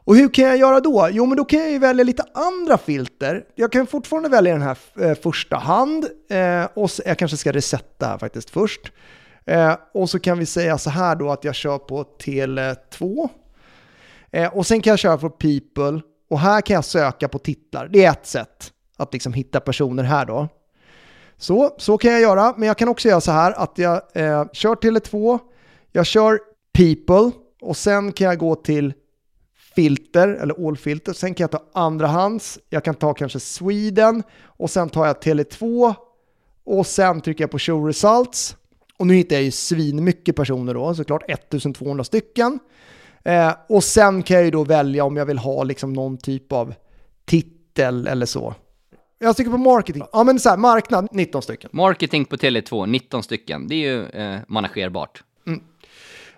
Och 0.05 0.15
hur 0.15 0.33
kan 0.33 0.45
jag 0.45 0.57
göra 0.57 0.79
då? 0.79 1.09
Jo, 1.11 1.25
men 1.25 1.37
då 1.37 1.45
kan 1.45 1.59
jag 1.59 1.71
ju 1.71 1.79
välja 1.79 2.03
lite 2.03 2.23
andra 2.33 2.77
filter. 2.77 3.43
Jag 3.55 3.71
kan 3.71 3.87
fortfarande 3.87 4.29
välja 4.29 4.53
den 4.53 4.61
här 4.61 4.77
eh, 4.99 5.13
första 5.15 5.55
hand. 5.55 6.05
Eh, 6.29 6.67
och 6.73 6.91
så, 6.91 7.01
jag 7.05 7.17
kanske 7.17 7.37
ska 7.37 7.51
resetta 7.51 8.07
här 8.07 8.17
faktiskt 8.17 8.49
först. 8.49 8.91
Eh, 9.45 9.77
och 9.93 10.09
så 10.09 10.19
kan 10.19 10.39
vi 10.39 10.45
säga 10.45 10.77
så 10.77 10.89
här 10.89 11.15
då 11.15 11.31
att 11.31 11.43
jag 11.43 11.55
kör 11.55 11.77
på 11.77 12.03
Tele2. 12.03 13.29
Eh, 14.31 14.57
och 14.57 14.67
sen 14.67 14.81
kan 14.81 14.91
jag 14.91 14.99
köra 14.99 15.17
på 15.17 15.29
People. 15.29 16.01
Och 16.29 16.39
här 16.39 16.61
kan 16.61 16.73
jag 16.73 16.85
söka 16.85 17.27
på 17.27 17.39
titlar. 17.39 17.87
Det 17.87 18.05
är 18.05 18.11
ett 18.11 18.27
sätt 18.27 18.71
att 18.97 19.13
liksom 19.13 19.33
hitta 19.33 19.59
personer 19.59 20.03
här 20.03 20.25
då. 20.25 20.47
Så, 21.37 21.75
så 21.77 21.97
kan 21.97 22.11
jag 22.11 22.21
göra, 22.21 22.53
men 22.57 22.67
jag 22.67 22.77
kan 22.77 22.89
också 22.89 23.07
göra 23.07 23.21
så 23.21 23.31
här 23.31 23.51
att 23.51 23.77
jag 23.77 24.01
eh, 24.13 24.45
kör 24.53 24.75
Tele2, 24.75 25.39
jag 25.91 26.05
kör 26.05 26.39
People 26.73 27.31
och 27.61 27.77
sen 27.77 28.11
kan 28.11 28.27
jag 28.27 28.37
gå 28.37 28.55
till 28.55 28.93
filter 29.75 30.27
eller 30.27 30.67
all 30.67 30.77
filter. 30.77 31.13
Sen 31.13 31.33
kan 31.33 31.43
jag 31.43 31.51
ta 31.51 31.81
andrahands, 31.81 32.59
jag 32.69 32.83
kan 32.83 32.95
ta 32.95 33.13
kanske 33.13 33.39
Sweden 33.39 34.23
och 34.43 34.69
sen 34.69 34.89
tar 34.89 35.05
jag 35.05 35.15
Tele2 35.15 35.93
och 36.63 36.87
sen 36.87 37.21
trycker 37.21 37.43
jag 37.43 37.51
på 37.51 37.59
show 37.59 37.87
results. 37.87 38.55
Och 38.97 39.07
nu 39.07 39.13
hittar 39.13 39.35
jag 39.35 39.43
ju 39.43 39.51
svin 39.51 40.03
mycket 40.03 40.35
personer 40.35 40.73
då, 40.73 40.95
såklart 40.95 41.23
1200 41.29 42.03
stycken. 42.03 42.59
Eh, 43.23 43.51
och 43.69 43.83
sen 43.83 44.23
kan 44.23 44.35
jag 44.35 44.45
ju 44.45 44.51
då 44.51 44.63
välja 44.63 45.03
om 45.03 45.17
jag 45.17 45.25
vill 45.25 45.37
ha 45.37 45.63
liksom 45.63 45.93
någon 45.93 46.17
typ 46.17 46.51
av 46.51 46.73
titel 47.25 48.07
eller 48.07 48.25
så. 48.25 48.55
Jag 49.19 49.35
trycker 49.35 49.51
på 49.51 49.57
marketing. 49.57 50.03
Ja 50.11 50.23
men 50.23 50.39
så 50.39 50.49
här, 50.49 50.57
marknad 50.57 51.07
19 51.11 51.41
stycken. 51.41 51.69
Marketing 51.73 52.25
på 52.25 52.35
Tele2, 52.35 52.85
19 52.85 53.23
stycken, 53.23 53.67
det 53.67 53.75
är 53.75 53.89
ju 53.89 54.05
eh, 54.05 54.39
managerbart. 54.47 55.23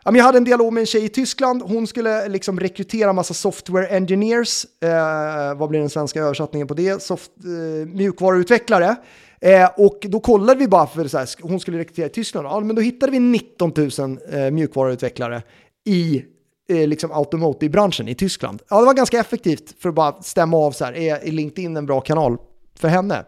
Ja, 0.08 0.12
men 0.12 0.16
jag 0.20 0.26
hade 0.26 0.38
en 0.38 0.44
dialog 0.44 0.74
med 0.74 0.82
en 0.82 0.88
tjej 0.88 1.06
i 1.06 1.10
Tyskland. 1.10 1.62
Hon 1.62 1.88
skulle 1.88 2.28
liksom 2.28 2.60
rekrytera 2.60 3.14
massa 3.14 3.34
software 3.34 3.88
engineers. 3.88 4.66
Eh, 4.82 5.58
vad 5.58 5.70
blir 5.70 5.80
den 5.80 5.90
svenska 5.90 6.20
översättningen 6.20 6.68
på 6.68 6.74
det? 6.74 7.02
Soft, 7.04 7.32
eh, 7.44 7.88
mjukvaruutvecklare. 7.88 8.96
Eh, 9.42 9.70
och 9.78 9.98
då 10.02 10.20
kollade 10.20 10.60
vi 10.60 10.68
bara 10.68 10.88
för 10.88 11.08
så 11.08 11.18
här, 11.18 11.28
hon 11.42 11.60
skulle 11.60 11.78
rekrytera 11.78 12.06
i 12.06 12.10
Tyskland. 12.10 12.48
Ja, 12.48 12.60
men 12.60 12.76
då 12.76 12.82
hittade 12.82 13.12
vi 13.12 13.20
19 13.20 13.74
000 14.00 14.20
eh, 14.32 14.52
mjukvaruutvecklare 14.52 15.42
i 15.86 16.26
eh, 16.70 16.88
liksom 16.88 17.12
automotive-branschen 17.12 18.08
i 18.08 18.16
Tyskland. 18.16 18.62
Ja, 18.70 18.80
det 18.80 18.86
var 18.86 18.94
ganska 18.94 19.20
effektivt 19.20 19.76
för 19.80 19.90
att 19.90 19.96
bara 19.96 20.22
stämma 20.22 20.58
av 20.58 20.72
så 20.72 20.86
här, 20.86 20.94
är, 20.98 21.16
är 21.16 21.32
LinkedIn 21.32 21.78
en 21.78 21.86
bra 21.86 22.02
kanal 22.02 22.38
för 22.80 22.88
henne? 22.88 23.24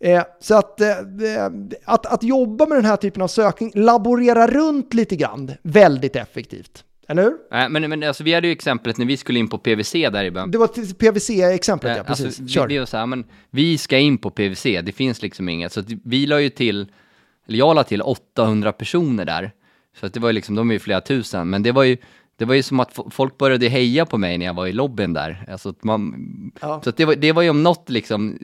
Eh, 0.00 0.22
så 0.40 0.54
att, 0.54 0.80
eh, 0.80 0.96
att, 1.84 2.06
att 2.06 2.22
jobba 2.22 2.66
med 2.66 2.78
den 2.78 2.84
här 2.84 2.96
typen 2.96 3.22
av 3.22 3.28
sökning, 3.28 3.72
laborera 3.74 4.46
runt 4.46 4.94
lite 4.94 5.16
grann, 5.16 5.52
väldigt 5.62 6.16
effektivt. 6.16 6.84
Eller 7.08 7.22
hur? 7.22 7.32
Eh, 7.58 7.68
men 7.68 7.90
men 7.90 8.02
alltså, 8.02 8.24
vi 8.24 8.34
hade 8.34 8.46
ju 8.46 8.52
exemplet 8.52 8.98
när 8.98 9.06
vi 9.06 9.16
skulle 9.16 9.38
in 9.38 9.48
på 9.48 9.58
PVC 9.58 9.92
där 9.92 10.24
i 10.24 10.30
början. 10.30 10.50
Det 10.50 10.58
var 10.58 10.68
PVC-exemplet, 10.94 11.96
ja, 11.96 12.02
Eh, 12.02 12.06
precis. 12.06 12.26
Alltså, 12.26 12.46
Kör. 12.48 12.66
det, 12.68 12.74
det 12.74 12.78
var 12.78 12.86
så 12.86 12.96
här, 12.96 13.06
men 13.06 13.24
vi 13.50 13.78
ska 13.78 13.98
in 13.98 14.18
på 14.18 14.30
PVC, 14.30 14.62
det 14.62 14.92
finns 14.96 15.22
liksom 15.22 15.48
inget. 15.48 15.72
Så 15.72 15.82
vi 16.04 16.26
la 16.26 16.40
ju 16.40 16.48
till, 16.48 16.86
eller 17.48 17.58
jag 17.58 17.74
la 17.74 17.84
till 17.84 18.02
800 18.02 18.72
personer 18.72 19.24
där. 19.24 19.50
Så 20.00 20.06
att 20.06 20.14
det 20.14 20.20
var 20.20 20.28
ju 20.28 20.32
liksom, 20.32 20.54
de 20.54 20.70
är 20.70 20.74
ju 20.74 20.78
flera 20.78 21.00
tusen, 21.00 21.50
men 21.50 21.62
det 21.62 21.72
var 21.72 21.82
ju, 21.84 21.96
det 22.38 22.44
var 22.44 22.54
ju 22.54 22.62
som 22.62 22.80
att 22.80 22.98
folk 23.10 23.38
började 23.38 23.68
heja 23.68 24.06
på 24.06 24.18
mig 24.18 24.38
när 24.38 24.46
jag 24.46 24.54
var 24.54 24.66
i 24.66 24.72
lobbyn 24.72 25.12
där. 25.12 25.44
Alltså 25.50 25.68
att 25.68 25.84
man, 25.84 26.14
Ja. 26.60 26.80
Så 26.84 26.90
det, 26.90 27.04
var, 27.04 27.14
det 27.14 27.32
var 27.32 27.42
ju 27.42 27.50
om 27.50 27.62
något 27.62 27.90
liksom 27.90 28.38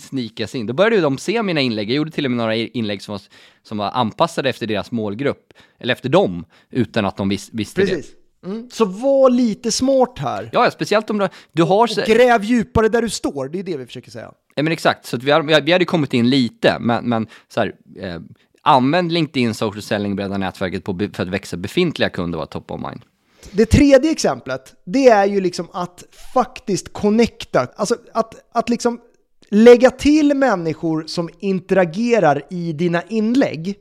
snikas 0.00 0.54
in. 0.54 0.66
Då 0.66 0.72
började 0.72 1.00
de 1.00 1.18
se 1.18 1.42
mina 1.42 1.60
inlägg. 1.60 1.90
Jag 1.90 1.96
gjorde 1.96 2.10
till 2.10 2.24
och 2.24 2.30
med 2.30 2.38
några 2.38 2.54
inlägg 2.56 3.02
som 3.02 3.12
var, 3.12 3.20
som 3.62 3.78
var 3.78 3.90
anpassade 3.90 4.48
efter 4.48 4.66
deras 4.66 4.90
målgrupp, 4.90 5.52
eller 5.78 5.92
efter 5.92 6.08
dem, 6.08 6.44
utan 6.70 7.04
att 7.04 7.16
de 7.16 7.28
vis, 7.28 7.50
visste 7.52 7.80
det. 7.80 7.86
Precis. 7.86 8.12
Mm. 8.46 8.68
Så 8.72 8.84
var 8.84 9.30
lite 9.30 9.72
smart 9.72 10.18
här. 10.18 10.50
Ja, 10.52 10.70
speciellt 10.70 11.10
om 11.10 11.18
du, 11.18 11.28
du 11.52 11.62
har... 11.62 11.86
så- 11.86 12.02
Gräv 12.06 12.44
djupare 12.44 12.88
där 12.88 13.02
du 13.02 13.10
står, 13.10 13.48
det 13.48 13.58
är 13.58 13.62
det 13.62 13.76
vi 13.76 13.86
försöker 13.86 14.10
säga. 14.10 14.32
Ja, 14.54 14.62
men 14.62 14.72
exakt, 14.72 15.06
så 15.06 15.16
vi, 15.16 15.30
har, 15.30 15.60
vi 15.60 15.72
hade 15.72 15.84
kommit 15.84 16.14
in 16.14 16.30
lite, 16.30 16.76
men, 16.80 17.08
men 17.08 17.26
så 17.48 17.60
här, 17.60 17.74
eh, 18.00 18.20
använd 18.62 19.12
LinkedIn 19.12 19.54
social 19.54 19.82
selling, 19.82 20.16
bredda 20.16 20.38
nätverket 20.38 20.84
på, 20.84 20.98
för 21.12 21.22
att 21.22 21.28
växa 21.28 21.56
befintliga 21.56 22.08
kunder 22.08 22.38
var 22.38 22.46
top 22.46 22.70
of 22.70 22.80
mind. 22.80 23.02
Det 23.52 23.66
tredje 23.66 24.10
exemplet, 24.10 24.74
det 24.84 25.08
är 25.08 25.24
ju 25.24 25.40
liksom 25.40 25.68
att 25.72 26.04
faktiskt 26.34 26.92
connecta, 26.92 27.66
alltså 27.76 27.96
att, 28.12 28.34
att 28.52 28.68
liksom 28.68 29.00
lägga 29.48 29.90
till 29.90 30.34
människor 30.34 31.04
som 31.06 31.30
interagerar 31.40 32.42
i 32.50 32.72
dina 32.72 33.02
inlägg. 33.02 33.78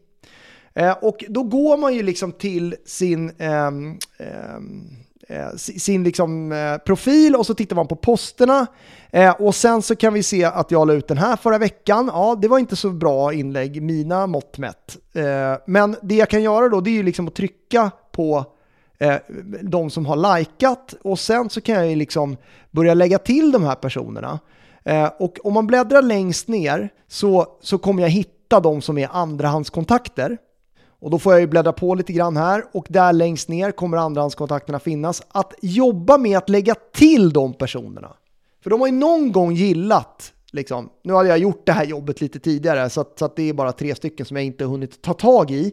Eh, 0.74 0.92
och 1.02 1.24
då 1.30 1.44
går 1.44 1.78
man 1.78 1.94
ju 1.94 2.04
liksom 2.04 2.32
till 2.32 2.76
sin, 2.86 3.32
ehm, 3.38 3.98
ehm, 4.20 4.88
eh, 5.28 5.42
eh, 5.42 5.56
sin 5.56 6.04
liksom, 6.04 6.52
eh, 6.52 6.78
profil 6.78 7.36
och 7.36 7.46
så 7.46 7.54
tittar 7.54 7.76
man 7.76 7.88
på 7.88 7.96
posterna. 7.96 8.68
Eh, 9.12 9.42
och 9.42 9.56
sen 9.56 9.82
så 9.82 9.96
kan 9.96 10.14
vi 10.14 10.24
se 10.24 10.44
att 10.44 10.72
jag 10.72 10.88
la 10.88 10.94
ut 10.94 11.08
den 11.08 11.18
här 11.18 11.36
förra 11.36 11.58
veckan. 11.58 12.10
Ja, 12.14 12.36
det 12.42 12.48
var 12.48 12.60
inte 12.60 12.76
så 12.76 12.90
bra 12.90 13.34
inlägg, 13.34 13.82
mina 13.82 14.28
mått 14.28 14.58
mätt. 14.58 14.98
Eh, 15.14 15.62
men 15.68 15.96
det 16.02 16.16
jag 16.16 16.30
kan 16.30 16.44
göra 16.44 16.70
då, 16.70 16.82
det 16.82 16.90
är 16.90 16.94
ju 16.94 17.04
liksom 17.04 17.28
att 17.28 17.36
trycka 17.36 17.92
på 18.12 18.46
Eh, 19.04 19.16
de 19.62 19.90
som 19.90 20.06
har 20.06 20.38
likat 20.38 20.96
och 21.02 21.20
sen 21.20 21.50
så 21.50 21.62
kan 21.62 21.76
jag 21.76 21.90
ju 21.90 21.96
liksom 21.96 22.38
börja 22.72 22.94
lägga 22.94 23.18
till 23.18 23.52
de 23.52 23.64
här 23.64 23.76
personerna. 23.76 24.40
Eh, 24.84 25.12
och 25.20 25.38
om 25.44 25.54
man 25.54 25.68
bläddrar 25.68 26.02
längst 26.02 26.48
ner 26.48 26.90
så, 27.08 27.48
så 27.62 27.78
kommer 27.78 28.02
jag 28.02 28.10
hitta 28.10 28.60
de 28.60 28.82
som 28.82 28.98
är 28.98 29.10
andrahandskontakter. 29.12 30.38
Och 31.00 31.10
då 31.10 31.20
får 31.20 31.34
jag 31.34 31.40
ju 31.40 31.48
bläddra 31.48 31.74
på 31.74 31.96
lite 31.96 32.14
grann 32.14 32.38
här 32.38 32.64
och 32.72 32.86
där 32.90 33.14
längst 33.14 33.50
ner 33.50 33.72
kommer 33.72 33.98
andrahandskontakterna 33.98 34.80
finnas. 34.80 35.22
Att 35.28 35.54
jobba 35.62 36.18
med 36.18 36.38
att 36.38 36.50
lägga 36.50 36.76
till 36.94 37.34
de 37.34 37.54
personerna. 37.54 38.14
För 38.64 38.70
de 38.70 38.80
har 38.80 38.88
ju 38.88 38.94
någon 38.94 39.32
gång 39.32 39.54
gillat 39.54 40.34
Liksom. 40.54 40.90
Nu 41.04 41.14
hade 41.14 41.30
jag 41.30 41.38
gjort 41.38 41.66
det 41.66 41.72
här 41.72 41.86
jobbet 41.86 42.22
lite 42.22 42.40
tidigare 42.40 42.90
så 42.90 43.02
att, 43.02 43.20
så 43.20 43.26
att 43.26 43.36
det 43.36 43.50
är 43.50 43.54
bara 43.54 43.72
tre 43.72 43.96
stycken 43.96 44.26
som 44.26 44.38
jag 44.38 44.46
inte 44.46 44.66
hunnit 44.66 45.02
ta 45.02 45.14
tag 45.14 45.52
i. 45.52 45.72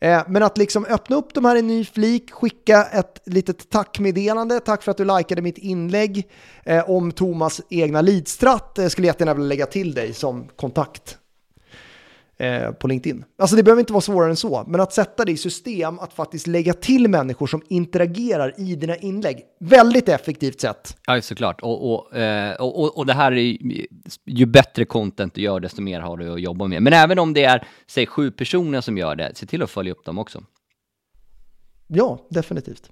Eh, 0.00 0.22
men 0.28 0.42
att 0.42 0.58
liksom 0.58 0.84
öppna 0.84 1.16
upp 1.16 1.34
de 1.34 1.44
här 1.44 1.56
i 1.56 1.58
en 1.58 1.66
ny 1.66 1.84
flik, 1.84 2.32
skicka 2.32 2.84
ett 2.84 3.22
litet 3.26 3.70
tackmeddelande, 3.70 4.60
tack 4.60 4.82
för 4.82 4.90
att 4.90 4.96
du 4.96 5.04
likade 5.04 5.42
mitt 5.42 5.58
inlägg 5.58 6.28
eh, 6.64 6.90
om 6.90 7.12
Thomas 7.12 7.60
egna 7.70 8.00
lidstratt, 8.00 8.72
jag 8.76 8.84
eh, 8.84 8.88
skulle 8.88 9.06
jättegärna 9.06 9.34
vilja 9.34 9.48
lägga 9.48 9.66
till 9.66 9.94
dig 9.94 10.14
som 10.14 10.48
kontakt 10.56 11.18
eh, 12.38 12.70
på 12.70 12.88
LinkedIn. 12.88 13.24
Alltså 13.38 13.56
det 13.56 13.62
behöver 13.62 13.80
inte 13.80 13.92
vara 13.92 14.00
svårare 14.00 14.30
än 14.30 14.36
så, 14.36 14.64
men 14.66 14.80
att 14.80 14.92
sätta 14.92 15.24
det 15.24 15.32
i 15.32 15.36
system, 15.36 15.98
att 15.98 16.12
faktiskt 16.12 16.46
lägga 16.46 16.72
till 16.72 17.08
människor 17.08 17.46
som 17.46 17.62
interagerar 17.68 18.54
i 18.60 18.76
dina 18.76 18.96
inlägg. 18.96 19.40
Väldigt 19.60 20.08
effektivt 20.08 20.60
sätt. 20.60 20.96
Ja, 21.06 21.22
såklart. 21.22 21.60
Och, 21.60 21.94
och, 21.94 22.16
eh, 22.16 22.54
och, 22.54 22.98
och 22.98 23.06
det 23.06 23.12
här 23.12 23.32
är 23.32 23.36
ju, 23.36 23.86
ju 24.26 24.46
bättre 24.46 24.84
content 24.84 25.34
du 25.34 25.40
gör, 25.40 25.60
desto 25.60 25.82
mer 25.82 26.00
har 26.00 26.16
du 26.16 26.32
att 26.32 26.40
jobba 26.40 26.66
med. 26.66 26.82
Men 26.82 26.92
även 26.92 27.18
om 27.18 27.34
det 27.34 27.44
är, 27.44 27.66
säg 27.86 28.06
sju 28.06 28.30
personer 28.30 28.80
som 28.80 28.98
gör 28.98 29.16
det, 29.16 29.32
se 29.34 29.46
till 29.46 29.62
att 29.62 29.70
följa 29.70 29.92
upp 29.92 30.04
dem 30.04 30.18
också. 30.18 30.42
Ja, 31.94 32.26
definitivt. 32.30 32.90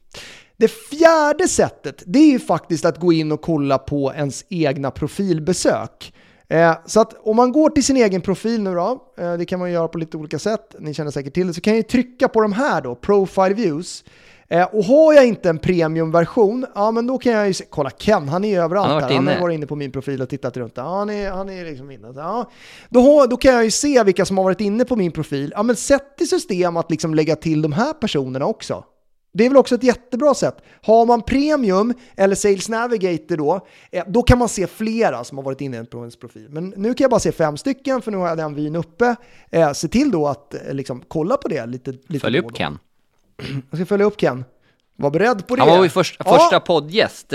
Det 0.56 0.68
fjärde 0.68 1.48
sättet, 1.48 2.02
det 2.06 2.18
är 2.18 2.30
ju 2.30 2.38
faktiskt 2.38 2.84
att 2.84 2.98
gå 2.98 3.12
in 3.12 3.32
och 3.32 3.42
kolla 3.42 3.78
på 3.78 4.12
ens 4.14 4.44
egna 4.48 4.90
profilbesök. 4.90 6.12
Eh, 6.50 6.74
så 6.86 7.00
att 7.00 7.14
om 7.22 7.36
man 7.36 7.52
går 7.52 7.70
till 7.70 7.84
sin 7.84 7.96
egen 7.96 8.20
profil 8.20 8.62
nu 8.62 8.74
då, 8.74 9.02
eh, 9.18 9.32
det 9.32 9.44
kan 9.44 9.58
man 9.58 9.72
göra 9.72 9.88
på 9.88 9.98
lite 9.98 10.16
olika 10.16 10.38
sätt, 10.38 10.74
ni 10.78 10.94
känner 10.94 11.10
säkert 11.10 11.34
till 11.34 11.46
det, 11.46 11.54
så 11.54 11.60
kan 11.60 11.76
jag 11.76 11.88
trycka 11.88 12.28
på 12.28 12.40
de 12.40 12.52
här 12.52 12.82
då, 12.82 12.94
Profile 12.94 13.54
Views. 13.54 14.04
Eh, 14.48 14.64
och 14.64 14.84
har 14.84 15.12
jag 15.12 15.26
inte 15.26 15.50
en 15.50 15.58
premiumversion, 15.58 16.66
ja 16.74 16.90
men 16.90 17.06
då 17.06 17.18
kan 17.18 17.32
jag 17.32 17.46
ju 17.46 17.54
se, 17.54 17.64
kolla 17.70 17.90
Ken, 17.90 18.28
han 18.28 18.44
är 18.44 18.60
överallt 18.60 18.88
han 18.88 19.02
har 19.02 19.08
här. 19.08 19.16
Han 19.16 19.28
har 19.28 19.40
varit 19.40 19.54
inne 19.54 19.66
på 19.66 19.76
min 19.76 19.92
profil 19.92 20.22
och 20.22 20.28
tittat 20.28 20.56
runt. 20.56 20.72
Ja, 20.76 20.98
han 20.98 21.10
är, 21.10 21.30
han 21.30 21.48
är 21.48 21.64
liksom 21.64 21.90
inne. 21.90 22.12
Ja. 22.16 22.50
Då, 22.88 23.26
då 23.30 23.36
kan 23.36 23.54
jag 23.54 23.64
ju 23.64 23.70
se 23.70 24.04
vilka 24.04 24.24
som 24.24 24.38
har 24.38 24.44
varit 24.44 24.60
inne 24.60 24.84
på 24.84 24.96
min 24.96 25.12
profil. 25.12 25.52
Ja 25.56 25.62
men 25.62 25.76
sätt 25.76 26.20
i 26.20 26.26
system 26.26 26.76
att 26.76 26.90
liksom 26.90 27.14
lägga 27.14 27.36
till 27.36 27.62
de 27.62 27.72
här 27.72 27.92
personerna 27.92 28.46
också. 28.46 28.84
Det 29.32 29.44
är 29.44 29.48
väl 29.48 29.56
också 29.56 29.74
ett 29.74 29.82
jättebra 29.82 30.34
sätt. 30.34 30.56
Har 30.82 31.06
man 31.06 31.22
Premium 31.22 31.94
eller 32.16 32.34
Sales 32.34 32.68
Navigator 32.68 33.36
då, 33.36 33.66
eh, 33.90 34.04
då 34.06 34.22
kan 34.22 34.38
man 34.38 34.48
se 34.48 34.66
flera 34.66 35.24
som 35.24 35.38
har 35.38 35.44
varit 35.44 35.60
inne 35.60 35.84
på 35.84 35.98
ens 35.98 36.16
profil. 36.16 36.46
Men 36.50 36.74
nu 36.76 36.94
kan 36.94 37.04
jag 37.04 37.10
bara 37.10 37.20
se 37.20 37.32
fem 37.32 37.56
stycken 37.56 38.02
för 38.02 38.10
nu 38.10 38.16
har 38.16 38.28
jag 38.28 38.38
den 38.38 38.54
vyn 38.54 38.76
uppe. 38.76 39.16
Eh, 39.50 39.72
se 39.72 39.88
till 39.88 40.10
då 40.10 40.28
att 40.28 40.54
eh, 40.54 40.74
liksom, 40.74 41.02
kolla 41.08 41.36
på 41.36 41.48
det 41.48 41.66
lite. 41.66 41.92
lite 41.92 42.18
Följ 42.18 42.38
upp 42.38 42.56
Ken. 42.56 42.78
Jag 43.70 43.78
ska 43.78 43.86
följa 43.86 44.06
upp 44.06 44.20
Ken. 44.20 44.44
Var 44.96 45.10
beredd 45.10 45.46
på 45.46 45.56
det. 45.56 45.62
Han 45.62 45.70
var 45.70 45.84
ju 45.84 45.90
först, 45.90 46.16
ja. 46.24 46.38
första 46.38 46.60
poddgäst 46.60 47.32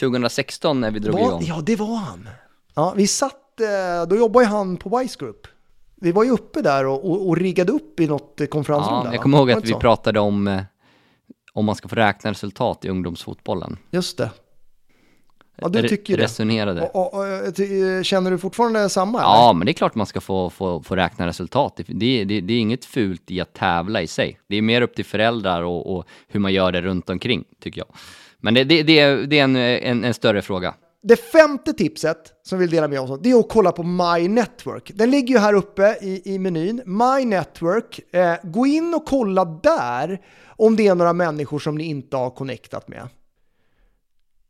2016 0.00 0.80
när 0.80 0.90
vi 0.90 0.98
drog 0.98 1.14
var, 1.14 1.20
igång. 1.20 1.42
Ja, 1.46 1.60
det 1.66 1.76
var 1.76 1.96
han. 1.96 2.28
Ja, 2.74 2.94
vi 2.96 3.06
satt, 3.06 3.40
då 4.08 4.16
jobbade 4.16 4.46
han 4.46 4.76
på 4.76 4.98
Wise 4.98 5.16
Group. 5.18 5.46
Vi 5.96 6.12
var 6.12 6.24
ju 6.24 6.30
uppe 6.30 6.62
där 6.62 6.86
och, 6.86 7.10
och, 7.10 7.28
och 7.28 7.36
riggade 7.36 7.72
upp 7.72 8.00
i 8.00 8.06
något 8.06 8.50
konferensrum. 8.50 8.94
Ja, 9.04 9.12
jag 9.12 9.22
kommer 9.22 9.38
ihåg 9.38 9.52
att 9.52 9.64
vi 9.64 9.74
pratade 9.74 10.20
om 10.20 10.64
om 11.54 11.64
man 11.64 11.74
ska 11.74 11.88
få 11.88 11.96
räkna 11.96 12.30
resultat 12.30 12.84
i 12.84 12.88
ungdomsfotbollen. 12.88 13.76
Just 13.90 14.18
det. 14.18 14.30
Ja, 15.56 15.68
du 15.68 15.88
tycker 15.88 16.16
det. 16.16 16.22
Resonerade. 16.22 16.82
Och, 16.82 17.14
och, 17.14 17.20
och, 17.20 18.04
känner 18.04 18.30
du 18.30 18.38
fortfarande 18.38 18.88
samma? 18.88 19.20
Ja, 19.20 19.44
eller? 19.44 19.58
men 19.58 19.66
det 19.66 19.70
är 19.70 19.74
klart 19.74 19.94
man 19.94 20.06
ska 20.06 20.20
få, 20.20 20.50
få, 20.50 20.82
få 20.82 20.96
räkna 20.96 21.26
resultat. 21.26 21.80
Det, 21.86 22.24
det, 22.24 22.40
det, 22.40 22.54
är 22.54 22.58
inget 22.58 22.84
fult 22.84 23.30
i 23.30 23.40
att 23.40 23.52
tävla 23.52 24.02
i 24.02 24.06
sig. 24.06 24.38
Det 24.48 24.56
är 24.56 24.62
mer 24.62 24.82
upp 24.82 24.94
till 24.94 25.04
föräldrar 25.04 25.62
och, 25.62 25.96
och 25.96 26.04
hur 26.28 26.40
man 26.40 26.52
gör 26.52 26.72
det 26.72 26.82
runt 26.82 27.10
omkring, 27.10 27.44
tycker 27.60 27.80
jag. 27.80 27.88
Men 28.38 28.54
det, 28.54 28.64
det, 28.64 28.82
det 28.82 28.98
är, 28.98 29.16
det 29.16 29.38
är 29.38 29.44
en, 29.44 29.56
en, 29.56 30.04
en, 30.04 30.14
större 30.14 30.42
fråga. 30.42 30.74
Det 31.06 31.16
femte 31.16 31.72
tipset 31.72 32.32
som 32.42 32.58
vi 32.58 32.64
vill 32.64 32.74
dela 32.74 32.88
med 32.88 33.00
oss 33.00 33.10
av, 33.10 33.22
det 33.22 33.30
är 33.30 33.38
att 33.38 33.48
kolla 33.48 33.72
på 33.72 33.82
My 33.82 34.28
Network. 34.28 34.90
Den 34.94 35.10
ligger 35.10 35.34
ju 35.34 35.40
här 35.40 35.54
uppe 35.54 35.98
i, 36.00 36.34
i 36.34 36.38
menyn. 36.38 36.82
My 36.84 37.24
Network. 37.24 38.14
Eh, 38.14 38.34
gå 38.42 38.66
in 38.66 38.94
och 38.94 39.06
kolla 39.06 39.44
där 39.44 40.20
om 40.46 40.76
det 40.76 40.86
är 40.86 40.94
några 40.94 41.12
människor 41.12 41.58
som 41.58 41.74
ni 41.74 41.84
inte 41.84 42.16
har 42.16 42.30
connectat 42.30 42.88
med. 42.88 43.08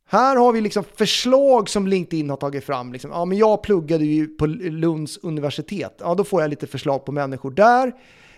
Här 0.09 0.37
har 0.37 0.53
vi 0.53 0.61
liksom 0.61 0.85
förslag 0.97 1.69
som 1.69 1.87
LinkedIn 1.87 2.31
har 2.31 2.37
tagit 2.37 2.65
fram. 2.65 2.93
Liksom, 2.93 3.11
ja, 3.11 3.25
men 3.25 3.39
jag 3.39 3.63
pluggade 3.63 4.05
ju 4.05 4.27
på 4.27 4.47
Lunds 4.47 5.19
universitet. 5.23 5.97
Ja, 6.01 6.15
då 6.15 6.25
får 6.25 6.41
jag 6.41 6.51
lite 6.51 6.67
förslag 6.67 7.05
på 7.05 7.13
människor 7.13 7.51
där. 7.51 7.93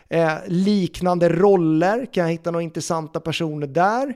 Eh, 0.08 0.34
liknande 0.46 1.28
roller, 1.28 2.06
kan 2.12 2.24
jag 2.24 2.30
hitta 2.30 2.50
några 2.50 2.62
intressanta 2.62 3.20
personer 3.20 3.66
där. 3.66 4.14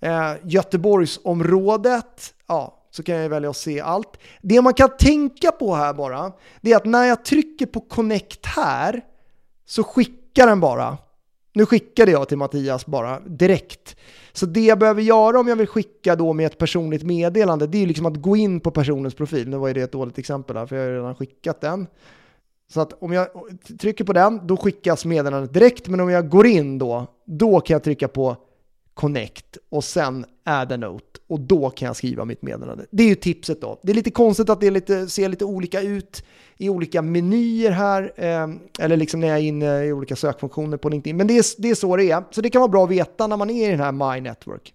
Eh, 0.00 0.32
Göteborgsområdet, 0.44 2.34
ja, 2.46 2.79
så 2.90 3.02
kan 3.02 3.14
jag 3.14 3.28
välja 3.28 3.50
att 3.50 3.56
se 3.56 3.80
allt. 3.80 4.16
Det 4.42 4.62
man 4.62 4.74
kan 4.74 4.88
tänka 4.98 5.52
på 5.52 5.74
här 5.74 5.94
bara, 5.94 6.32
det 6.60 6.72
är 6.72 6.76
att 6.76 6.84
när 6.84 7.04
jag 7.04 7.24
trycker 7.24 7.66
på 7.66 7.80
connect 7.80 8.46
här 8.46 9.00
så 9.66 9.82
skickar 9.84 10.46
den 10.46 10.60
bara 10.60 10.98
nu 11.52 11.66
skickade 11.66 12.10
jag 12.10 12.28
till 12.28 12.38
Mattias 12.38 12.86
bara 12.86 13.20
direkt. 13.20 13.96
Så 14.32 14.46
det 14.46 14.60
jag 14.60 14.78
behöver 14.78 15.02
göra 15.02 15.40
om 15.40 15.48
jag 15.48 15.56
vill 15.56 15.66
skicka 15.66 16.16
då 16.16 16.32
med 16.32 16.46
ett 16.46 16.58
personligt 16.58 17.02
meddelande, 17.02 17.66
det 17.66 17.82
är 17.82 17.86
liksom 17.86 18.06
att 18.06 18.16
gå 18.16 18.36
in 18.36 18.60
på 18.60 18.70
personens 18.70 19.14
profil. 19.14 19.48
Nu 19.48 19.56
var 19.56 19.68
ju 19.68 19.74
det 19.74 19.82
ett 19.82 19.92
dåligt 19.92 20.18
exempel 20.18 20.56
här, 20.56 20.66
för 20.66 20.76
jag 20.76 20.84
har 20.84 20.92
redan 20.92 21.14
skickat 21.14 21.60
den. 21.60 21.86
Så 22.72 22.80
att 22.80 23.02
om 23.02 23.12
jag 23.12 23.28
trycker 23.80 24.04
på 24.04 24.12
den, 24.12 24.46
då 24.46 24.56
skickas 24.56 25.04
meddelandet 25.04 25.54
direkt. 25.54 25.88
Men 25.88 26.00
om 26.00 26.10
jag 26.10 26.28
går 26.28 26.46
in 26.46 26.78
då, 26.78 27.06
då 27.24 27.60
kan 27.60 27.74
jag 27.74 27.82
trycka 27.82 28.08
på 28.08 28.36
connect 28.94 29.58
och 29.68 29.84
sen 29.84 30.24
add 30.44 30.72
a 30.72 30.76
note 30.76 31.20
och 31.28 31.40
då 31.40 31.70
kan 31.70 31.86
jag 31.86 31.96
skriva 31.96 32.24
mitt 32.24 32.42
meddelande. 32.42 32.86
Det 32.90 33.02
är 33.02 33.08
ju 33.08 33.14
tipset 33.14 33.60
då. 33.60 33.80
Det 33.82 33.92
är 33.92 33.94
lite 33.94 34.10
konstigt 34.10 34.50
att 34.50 34.60
det 34.60 34.70
lite, 34.70 35.08
ser 35.08 35.28
lite 35.28 35.44
olika 35.44 35.80
ut 35.80 36.24
i 36.56 36.68
olika 36.68 37.02
menyer 37.02 37.70
här, 37.70 38.12
eh, 38.16 38.48
eller 38.78 38.96
liksom 38.96 39.20
när 39.20 39.28
jag 39.28 39.38
är 39.38 39.42
inne 39.42 39.84
i 39.84 39.92
olika 39.92 40.16
sökfunktioner 40.16 40.76
på 40.76 40.88
LinkedIn. 40.88 41.16
Men 41.16 41.26
det 41.26 41.38
är, 41.38 41.62
det 41.62 41.70
är 41.70 41.74
så 41.74 41.96
det 41.96 42.10
är. 42.10 42.24
Så 42.30 42.40
det 42.40 42.50
kan 42.50 42.60
vara 42.60 42.70
bra 42.70 42.84
att 42.84 42.90
veta 42.90 43.26
när 43.26 43.36
man 43.36 43.50
är 43.50 43.68
i 43.68 43.70
den 43.70 43.80
här 43.80 43.92
My 43.92 44.20
Network. 44.20 44.74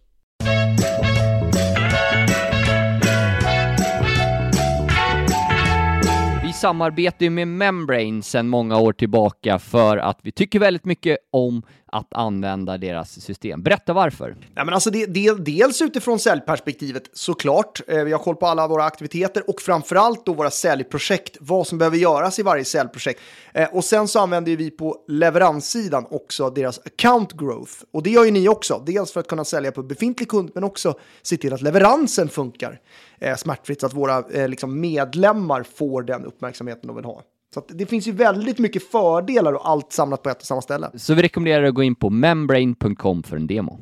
Vi 6.44 6.54
samarbetar 6.54 7.24
ju 7.24 7.30
med 7.30 7.48
Membrane 7.48 8.22
sedan 8.22 8.48
många 8.48 8.78
år 8.78 8.94
tillbaka 8.94 9.60
för 9.60 9.98
att 9.98 10.20
vi 10.22 10.32
tycker 10.32 10.60
väldigt 10.60 10.86
mycket 10.86 11.18
om 11.32 11.62
att 11.98 12.14
använda 12.14 12.78
deras 12.78 13.22
system. 13.22 13.64
Berätta 13.64 13.94
varför. 13.94 14.36
Ja, 14.56 14.66
men 14.66 14.74
alltså 14.74 14.90
det, 14.90 15.06
det, 15.06 15.46
dels 15.46 15.82
utifrån 15.82 16.20
säljperspektivet 16.20 17.04
såklart. 17.14 17.82
Eh, 17.88 18.04
vi 18.04 18.12
har 18.12 18.20
koll 18.20 18.36
på 18.36 18.48
alla 18.48 18.68
våra 18.68 18.84
aktiviteter 18.84 19.50
och 19.50 19.62
framförallt 19.62 20.26
då 20.26 20.34
våra 20.34 20.52
säljprojekt, 20.52 21.38
vad 21.40 21.68
som 21.68 21.78
behöver 21.78 21.98
göras 21.98 22.40
i 22.40 22.44
varje 22.44 22.66
säljprojekt. 22.66 23.22
Eh, 23.54 23.76
och 23.76 23.84
sen 23.84 24.08
så 24.08 24.20
använder 24.20 24.56
vi 24.56 24.72
på 24.72 24.98
leveranssidan 25.08 26.06
också 26.10 26.50
deras 26.50 26.80
account 26.80 27.34
growth. 27.34 27.74
Och 27.92 28.04
det 28.04 28.10
gör 28.10 28.26
ju 28.26 28.32
ni 28.32 28.48
också, 28.48 28.84
dels 28.86 29.12
för 29.12 29.20
att 29.20 29.28
kunna 29.28 29.46
sälja 29.46 29.72
på 29.72 29.84
befintlig 29.84 30.30
kund 30.30 30.52
men 30.54 30.64
också 30.64 30.94
se 31.22 31.38
till 31.38 31.54
att 31.54 31.62
leveransen 31.62 32.30
funkar 32.30 32.80
eh, 33.20 33.36
smärtfritt 33.36 33.82
så 33.82 33.86
att 33.86 33.94
våra 33.94 34.24
eh, 34.32 34.48
liksom 34.48 34.82
medlemmar 34.82 35.64
får 35.76 36.02
den 36.02 36.26
uppmärksamheten 36.26 36.88
de 36.88 36.96
vill 36.96 37.06
ha. 37.06 37.22
Så 37.56 37.64
det 37.68 37.86
finns 37.86 38.08
ju 38.08 38.12
väldigt 38.12 38.60
mycket 38.60 38.92
fördelar 38.92 39.54
och 39.54 39.70
allt 39.70 39.92
samlat 39.92 40.24
på 40.24 40.30
ett 40.30 40.38
och 40.40 40.46
samma 40.46 40.62
ställe. 40.62 40.92
Så 40.96 41.14
vi 41.14 41.22
rekommenderar 41.22 41.64
att 41.64 41.74
gå 41.74 41.84
in 41.84 41.96
på 41.96 42.10
membrane.com 42.10 43.24
för 43.24 43.36
en 43.36 43.48
demo. 43.48 43.80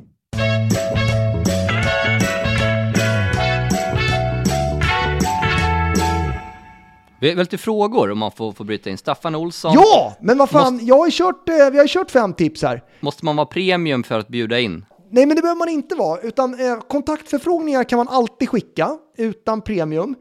Vi 7.20 7.30
har 7.30 7.36
lite 7.36 7.58
frågor 7.58 8.10
om 8.10 8.18
man 8.18 8.32
får, 8.32 8.52
får 8.52 8.64
bryta 8.64 8.90
in. 8.90 8.98
Staffan 8.98 9.34
Olsson, 9.34 9.72
Ja, 9.74 10.16
men 10.20 10.38
vad 10.38 10.50
fan, 10.50 10.80
jag 10.82 10.98
har 10.98 11.10
kört, 11.10 11.48
eh, 11.48 11.70
vi 11.72 11.78
har 11.78 11.86
kört 11.86 12.10
fem 12.10 12.32
tips 12.32 12.62
här. 12.62 12.82
måste 13.00 13.24
man 13.24 13.36
vara 13.36 13.46
premium 13.46 14.02
för 14.02 14.18
att 14.18 14.28
bjuda 14.28 14.60
in? 14.60 14.84
Nej, 15.10 15.26
men 15.26 15.36
det 15.36 15.42
behöver 15.42 15.58
man 15.58 15.68
inte 15.68 15.94
vara, 15.94 16.20
utan 16.20 16.54
eh, 16.54 16.80
kontaktförfrågningar 16.88 17.84
kan 17.84 17.96
man 17.96 18.08
alltid 18.08 18.48
skicka 18.48 18.90
utan 19.18 19.60
premium. 19.60 20.14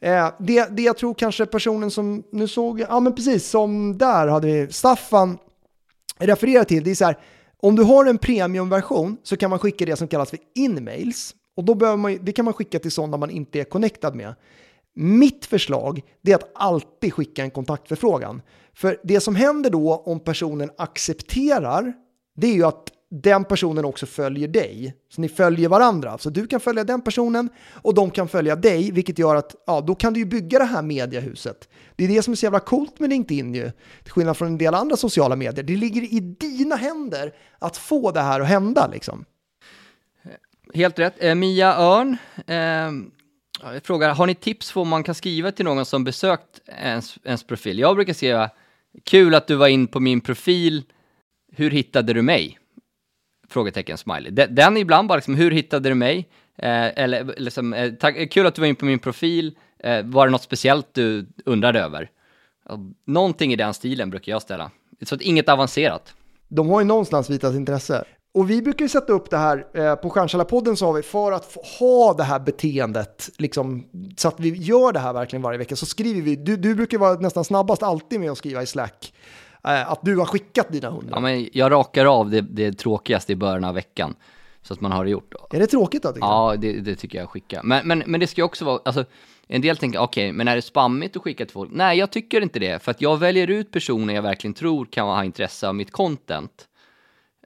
Eh, 0.00 0.30
det, 0.38 0.76
det 0.76 0.82
jag 0.82 0.96
tror 0.96 1.14
kanske 1.14 1.46
personen 1.46 1.90
som 1.90 2.22
nu 2.32 2.48
såg, 2.48 2.80
ja 2.80 3.00
men 3.00 3.14
precis 3.14 3.48
som 3.48 3.98
där 3.98 4.26
hade 4.26 4.46
vi 4.46 4.72
Staffan 4.72 5.38
refererat 6.18 6.68
till, 6.68 6.84
det 6.84 6.90
är 6.90 6.94
så 6.94 7.04
här, 7.04 7.18
om 7.60 7.76
du 7.76 7.82
har 7.82 8.06
en 8.06 8.18
premiumversion 8.18 9.16
så 9.22 9.36
kan 9.36 9.50
man 9.50 9.58
skicka 9.58 9.86
det 9.86 9.96
som 9.96 10.08
kallas 10.08 10.30
för 10.30 10.38
inmails 10.54 11.34
och 11.56 11.64
då 11.64 11.74
behöver 11.74 11.96
man, 11.96 12.18
det 12.22 12.32
kan 12.32 12.44
man 12.44 12.54
skicka 12.54 12.78
till 12.78 12.92
sådana 12.92 13.16
man 13.16 13.30
inte 13.30 13.60
är 13.60 13.64
connectad 13.64 14.14
med. 14.14 14.34
Mitt 14.94 15.46
förslag 15.46 16.00
är 16.22 16.34
att 16.34 16.50
alltid 16.54 17.12
skicka 17.12 17.42
en 17.42 17.50
kontaktförfrågan. 17.50 18.42
För 18.74 19.00
det 19.02 19.20
som 19.20 19.36
händer 19.36 19.70
då 19.70 20.02
om 20.06 20.20
personen 20.20 20.70
accepterar, 20.76 21.92
det 22.36 22.46
är 22.46 22.54
ju 22.54 22.64
att 22.64 22.90
den 23.10 23.44
personen 23.44 23.84
också 23.84 24.06
följer 24.06 24.48
dig. 24.48 24.94
Så 25.08 25.20
ni 25.20 25.28
följer 25.28 25.68
varandra. 25.68 26.18
Så 26.18 26.30
du 26.30 26.46
kan 26.46 26.60
följa 26.60 26.84
den 26.84 27.02
personen 27.02 27.48
och 27.72 27.94
de 27.94 28.10
kan 28.10 28.28
följa 28.28 28.56
dig, 28.56 28.90
vilket 28.90 29.18
gör 29.18 29.34
att 29.36 29.54
ja, 29.66 29.80
då 29.80 29.94
kan 29.94 30.12
du 30.12 30.20
ju 30.20 30.26
bygga 30.26 30.58
det 30.58 30.64
här 30.64 30.82
mediehuset. 30.82 31.68
Det 31.96 32.04
är 32.04 32.08
det 32.08 32.22
som 32.22 32.32
är 32.32 32.36
så 32.36 32.46
jävla 32.46 32.60
coolt 32.60 33.00
med 33.00 33.10
LinkedIn 33.10 33.54
ju. 33.54 33.70
Till 34.02 34.12
skillnad 34.12 34.36
från 34.36 34.48
en 34.48 34.58
del 34.58 34.74
andra 34.74 34.96
sociala 34.96 35.36
medier. 35.36 35.64
Det 35.64 35.76
ligger 35.76 36.02
i 36.02 36.20
dina 36.20 36.76
händer 36.76 37.34
att 37.58 37.76
få 37.76 38.10
det 38.10 38.20
här 38.20 38.40
att 38.40 38.48
hända 38.48 38.86
liksom. 38.86 39.24
Helt 40.74 40.98
rätt. 40.98 41.14
Eh, 41.18 41.34
Mia 41.34 41.76
Örn 41.76 42.16
eh, 42.46 43.80
frågar, 43.82 44.14
har 44.14 44.26
ni 44.26 44.34
tips 44.34 44.72
på 44.72 44.80
om 44.80 44.88
man 44.88 45.04
kan 45.04 45.14
skriva 45.14 45.52
till 45.52 45.64
någon 45.64 45.86
som 45.86 46.04
besökt 46.04 46.60
ens, 46.66 47.18
ens 47.24 47.44
profil? 47.44 47.78
Jag 47.78 47.96
brukar 47.96 48.12
skriva, 48.12 48.50
kul 49.04 49.34
att 49.34 49.46
du 49.46 49.54
var 49.54 49.68
in 49.68 49.86
på 49.86 50.00
min 50.00 50.20
profil, 50.20 50.82
hur 51.52 51.70
hittade 51.70 52.12
du 52.12 52.22
mig? 52.22 52.58
Frågetecken 53.50 53.98
smiley. 53.98 54.30
Den, 54.30 54.54
den 54.54 54.76
är 54.76 54.80
ibland 54.80 55.08
bara 55.08 55.16
liksom, 55.16 55.34
hur 55.34 55.50
hittade 55.50 55.88
du 55.88 55.94
mig? 55.94 56.28
Eh, 56.56 56.98
eller 57.02 57.34
liksom, 57.36 57.72
eh, 57.72 57.92
tack, 57.92 58.30
kul 58.30 58.46
att 58.46 58.54
du 58.54 58.60
var 58.60 58.68
in 58.68 58.76
på 58.76 58.84
min 58.84 58.98
profil, 58.98 59.54
eh, 59.78 60.04
var 60.04 60.26
det 60.26 60.32
något 60.32 60.42
speciellt 60.42 60.94
du 60.94 61.26
undrade 61.44 61.80
över? 61.80 62.10
Någonting 63.04 63.52
i 63.52 63.56
den 63.56 63.74
stilen 63.74 64.10
brukar 64.10 64.32
jag 64.32 64.42
ställa. 64.42 64.70
Så 65.02 65.14
att 65.14 65.20
inget 65.20 65.48
avancerat. 65.48 66.14
De 66.48 66.68
har 66.68 66.80
ju 66.80 66.86
någonstans 66.86 67.30
visat 67.30 67.54
intresse. 67.54 68.04
Och 68.32 68.50
vi 68.50 68.62
brukar 68.62 68.84
ju 68.84 68.88
sätta 68.88 69.12
upp 69.12 69.30
det 69.30 69.36
här 69.36 69.66
eh, 69.74 69.94
på 69.94 70.10
Stjärnkällarpodden 70.10 70.76
så 70.76 70.86
har 70.86 70.92
vi 70.92 71.02
för 71.02 71.32
att 71.32 71.44
få 71.44 71.62
ha 71.78 72.14
det 72.14 72.22
här 72.22 72.38
beteendet, 72.38 73.30
liksom, 73.38 73.84
så 74.16 74.28
att 74.28 74.40
vi 74.40 74.48
gör 74.48 74.92
det 74.92 74.98
här 74.98 75.12
verkligen 75.12 75.42
varje 75.42 75.58
vecka, 75.58 75.76
så 75.76 75.86
skriver 75.86 76.22
vi, 76.22 76.36
du, 76.36 76.56
du 76.56 76.74
brukar 76.74 76.98
vara 76.98 77.14
nästan 77.14 77.44
snabbast 77.44 77.82
alltid 77.82 78.20
med 78.20 78.30
att 78.30 78.38
skriva 78.38 78.62
i 78.62 78.66
Slack, 78.66 79.12
att 79.72 80.00
du 80.02 80.16
har 80.16 80.26
skickat 80.26 80.72
dina 80.72 80.90
hundar. 80.90 81.16
Ja, 81.16 81.20
men 81.20 81.48
jag 81.52 81.72
rakar 81.72 82.04
av 82.06 82.30
det, 82.30 82.40
det 82.40 82.72
tråkigaste 82.72 83.32
i 83.32 83.36
början 83.36 83.64
av 83.64 83.74
veckan. 83.74 84.14
Så 84.62 84.74
att 84.74 84.80
man 84.80 84.92
har 84.92 85.04
det 85.04 85.10
gjort. 85.10 85.34
Är 85.50 85.58
det 85.58 85.66
tråkigt 85.66 86.02
då? 86.02 86.12
Ja, 86.20 86.54
det, 86.58 86.72
det 86.72 86.94
tycker 86.96 87.18
jag 87.18 87.28
skicka. 87.28 87.60
Men, 87.64 87.88
men, 87.88 88.02
men 88.06 88.20
det 88.20 88.26
ska 88.26 88.40
ju 88.40 88.44
också 88.44 88.64
vara, 88.64 88.80
alltså, 88.84 89.04
en 89.46 89.60
del 89.60 89.76
tänker, 89.76 89.98
okej, 89.98 90.32
men 90.32 90.48
är 90.48 90.56
det 90.56 90.62
spammigt 90.62 91.16
att 91.16 91.22
skicka 91.22 91.44
till 91.44 91.52
folk? 91.52 91.70
Nej, 91.72 91.98
jag 91.98 92.10
tycker 92.10 92.40
inte 92.40 92.58
det, 92.58 92.82
för 92.82 92.90
att 92.90 93.00
jag 93.00 93.16
väljer 93.16 93.50
ut 93.50 93.70
personer 93.70 94.14
jag 94.14 94.22
verkligen 94.22 94.54
tror 94.54 94.84
kan 94.84 95.06
ha 95.06 95.24
intresse 95.24 95.68
av 95.68 95.74
mitt 95.74 95.92
content. 95.92 96.68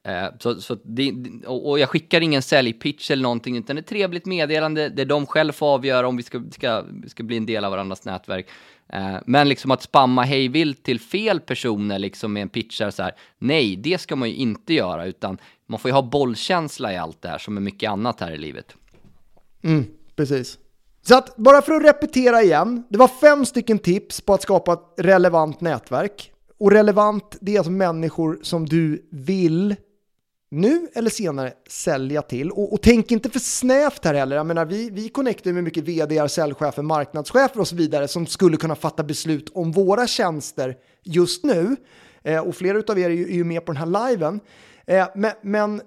Eh, 0.05 0.27
så, 0.39 0.55
så 0.55 0.75
det, 0.85 1.13
och, 1.47 1.79
jag 1.79 1.89
skickar 1.89 2.21
ingen 2.21 2.43
säljpitch 2.43 3.11
eller 3.11 3.23
någonting, 3.23 3.57
utan 3.57 3.79
ett 3.79 3.87
trevligt 3.87 4.27
meddelande 4.27 4.89
där 4.89 5.05
de 5.05 5.27
själv 5.27 5.53
får 5.53 5.67
avgöra 5.67 6.09
om 6.09 6.17
vi 6.17 6.23
ska, 6.23 6.43
ska, 6.51 6.85
ska 7.07 7.23
bli 7.23 7.37
en 7.37 7.47
del 7.47 7.65
av 7.65 7.71
varandras 7.71 8.05
nätverk. 8.05 8.49
Eh, 8.93 9.17
men 9.27 9.49
liksom 9.49 9.71
att 9.71 9.83
spamma 9.83 10.23
hejvilt 10.23 10.83
till 10.83 11.01
fel 11.01 11.41
personer 11.41 11.99
liksom 11.99 12.33
med 12.33 12.43
en 12.43 12.49
pitchare 12.49 12.93
så 12.93 13.03
här, 13.03 13.13
nej, 13.39 13.77
det 13.77 14.01
ska 14.01 14.17
man 14.17 14.29
ju 14.29 14.35
inte 14.35 14.75
göra, 14.75 15.07
utan 15.07 15.39
man 15.67 15.79
får 15.79 15.89
ju 15.89 15.93
ha 15.93 16.03
bollkänsla 16.03 16.93
i 16.93 16.97
allt 16.97 17.23
det 17.23 17.29
här 17.29 17.39
som 17.39 17.57
är 17.57 17.61
mycket 17.61 17.91
annat 17.91 18.21
här 18.21 18.31
i 18.31 18.39
livet. 18.39 18.75
Mm, 19.63 19.85
precis. 20.17 20.59
Så 21.03 21.19
att 21.19 21.37
bara 21.37 21.63
för 21.63 21.73
att 21.73 21.85
repetera 21.85 22.43
igen, 22.43 22.87
det 22.89 22.99
var 22.99 23.09
fem 23.09 23.47
stycken 23.47 23.79
tips 23.79 24.21
på 24.21 24.35
att 24.35 24.43
skapa 24.43 24.73
ett 24.73 24.95
relevant 24.97 25.61
nätverk. 25.61 26.33
Och 26.59 26.71
relevant, 26.71 27.37
det 27.41 27.55
är 27.55 27.59
alltså 27.59 27.73
människor 27.73 28.39
som 28.43 28.67
du 28.67 29.09
vill 29.11 29.77
nu 30.53 30.88
eller 30.95 31.11
senare 31.11 31.53
sälja 31.69 32.23
till. 32.23 32.51
Och, 32.51 32.73
och 32.73 32.83
tänk 32.83 33.11
inte 33.11 33.31
för 33.31 33.38
snävt 33.38 34.05
här 34.05 34.15
heller. 34.15 34.37
Jag 34.37 34.47
menar, 34.47 34.65
vi, 34.65 34.91
vi 34.91 35.09
connectar 35.09 35.53
med 35.53 35.65
mycket 35.65 35.85
vd, 35.85 36.29
säljchefer, 36.29 36.83
marknadschefer 36.83 37.61
och 37.61 37.69
så 37.69 37.77
vidare 37.77 38.09
som 38.09 38.27
skulle 38.27 38.57
kunna 38.57 38.75
fatta 38.75 39.03
beslut 39.03 39.51
om 39.55 39.73
våra 39.73 40.07
tjänster 40.07 40.77
just 41.03 41.45
nu. 41.45 41.77
Eh, 42.23 42.41
och 42.41 42.55
flera 42.55 42.83
av 42.88 42.99
er 42.99 43.11
är 43.11 43.15
ju, 43.15 43.25
är 43.25 43.35
ju 43.35 43.45
med 43.45 43.65
på 43.65 43.73
den 43.73 43.77
här 43.77 44.09
liven. 44.09 44.41
Eh, 44.87 45.09
men, 45.15 45.33
men 45.43 45.81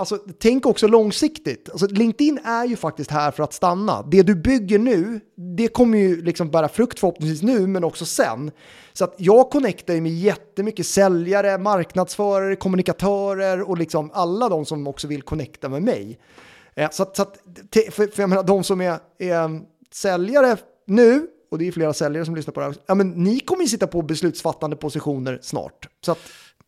Alltså, 0.00 0.18
tänk 0.38 0.66
också 0.66 0.86
långsiktigt. 0.86 1.70
Alltså, 1.70 1.86
LinkedIn 1.86 2.38
är 2.44 2.64
ju 2.64 2.76
faktiskt 2.76 3.10
här 3.10 3.30
för 3.30 3.42
att 3.42 3.52
stanna. 3.52 4.02
Det 4.02 4.22
du 4.22 4.34
bygger 4.34 4.78
nu, 4.78 5.20
det 5.56 5.68
kommer 5.68 5.98
ju 5.98 6.22
liksom 6.22 6.50
bära 6.50 6.68
frukt 6.68 6.98
förhoppningsvis 6.98 7.42
nu, 7.42 7.66
men 7.66 7.84
också 7.84 8.04
sen. 8.04 8.50
Så 8.92 9.04
att 9.04 9.14
jag 9.16 9.50
connectar 9.50 9.94
ju 9.94 10.00
med 10.00 10.12
jättemycket 10.12 10.86
säljare, 10.86 11.58
marknadsförare, 11.58 12.56
kommunikatörer 12.56 13.62
och 13.62 13.78
liksom 13.78 14.10
alla 14.14 14.48
de 14.48 14.64
som 14.64 14.86
också 14.86 15.08
vill 15.08 15.22
connecta 15.22 15.68
med 15.68 15.82
mig. 15.82 16.18
Eh, 16.74 16.90
så 16.90 17.02
att, 17.02 17.16
så 17.16 17.22
att 17.22 17.38
för, 17.90 18.06
för 18.06 18.22
jag 18.22 18.30
menar, 18.30 18.42
de 18.42 18.64
som 18.64 18.80
är, 18.80 18.98
är 19.18 19.44
mm, 19.44 19.62
säljare 19.92 20.56
nu, 20.86 21.26
och 21.50 21.58
det 21.58 21.68
är 21.68 21.72
flera 21.72 21.92
säljare 21.92 22.24
som 22.24 22.36
lyssnar 22.36 22.52
på 22.52 22.60
det 22.60 22.66
här, 22.66 22.74
ja 22.86 22.94
men 22.94 23.10
ni 23.10 23.40
kommer 23.40 23.62
ju 23.62 23.68
sitta 23.68 23.86
på 23.86 24.02
beslutsfattande 24.02 24.76
positioner 24.76 25.38
snart. 25.42 25.88
Så 26.04 26.12
att, 26.12 26.18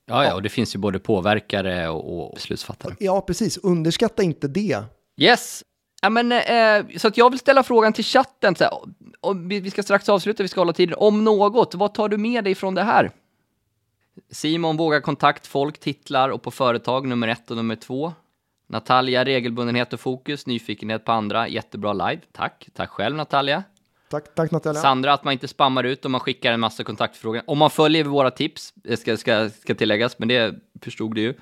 Ja, 0.07 0.25
ja, 0.25 0.35
och 0.35 0.43
det 0.43 0.49
finns 0.49 0.75
ju 0.75 0.79
både 0.79 0.99
påverkare 0.99 1.89
och, 1.89 2.27
och 2.27 2.35
beslutsfattare. 2.35 2.95
ja 2.99 3.21
precis, 3.21 3.59
underskatta 3.59 4.23
inte 4.23 4.49
det. 4.49 4.85
Yes! 5.17 5.65
Ja, 6.03 6.11
men, 6.11 6.33
eh, 6.33 6.99
så 6.99 7.09
att 7.09 7.17
jag 7.17 7.31
vill 7.31 7.39
ställa 7.39 7.63
frågan 7.63 7.93
till 7.93 8.05
chatten, 8.05 8.57
så 8.57 8.65
här, 8.65 8.73
vi 9.35 9.61
vi 9.61 9.71
ska 9.71 9.83
strax 9.83 10.09
avsluta, 10.09 10.43
vi 10.43 10.49
ska 10.49 10.61
hålla 10.61 10.73
tiden. 10.73 10.95
Om 10.99 11.25
något, 11.25 11.75
vad 11.75 11.95
tar 11.95 12.09
du 12.09 12.19
med 12.19 12.45
dig 12.45 12.55
från 12.55 12.75
det 12.75 12.83
här? 12.83 13.11
Simon 14.31 14.77
vågar 14.77 15.01
kontakt, 15.01 15.47
folk, 15.47 15.79
titlar 15.79 16.29
och 16.29 16.43
på 16.43 16.51
företag 16.51 17.07
nummer 17.07 17.29
ett 17.29 17.51
och 17.51 17.57
nummer 17.57 17.77
två. 17.77 18.13
Natalia, 18.67 19.25
regelbundenhet 19.25 19.93
och 19.93 20.01
fokus, 20.01 20.47
nyfikenhet 20.47 21.05
på 21.05 21.13
andra, 21.13 21.49
jättebra 21.49 21.93
live. 21.93 22.21
Tack, 22.33 22.69
tack 22.75 22.91
själv 22.91 23.17
Natalia. 23.17 23.65
Tack, 24.13 24.35
tack 24.35 24.51
Natalia. 24.51 24.81
Sandra, 24.83 25.13
att 25.13 25.25
man 25.25 25.33
inte 25.33 25.49
spammar 25.49 25.85
ut 25.85 26.05
om 26.05 26.13
man 26.13 26.21
skickar 26.21 26.53
en 26.53 26.61
massa 26.61 26.85
kontaktfrågor. 26.85 27.43
Om 27.47 27.59
man 27.59 27.71
följer 27.71 28.05
våra 28.05 28.31
tips, 28.31 28.73
det 28.75 28.97
ska, 28.97 29.17
ska, 29.17 29.51
ska 29.51 29.75
tilläggas, 29.75 30.19
men 30.19 30.29
det 30.29 30.55
förstod 30.81 31.15
du 31.15 31.21
ju. 31.21 31.35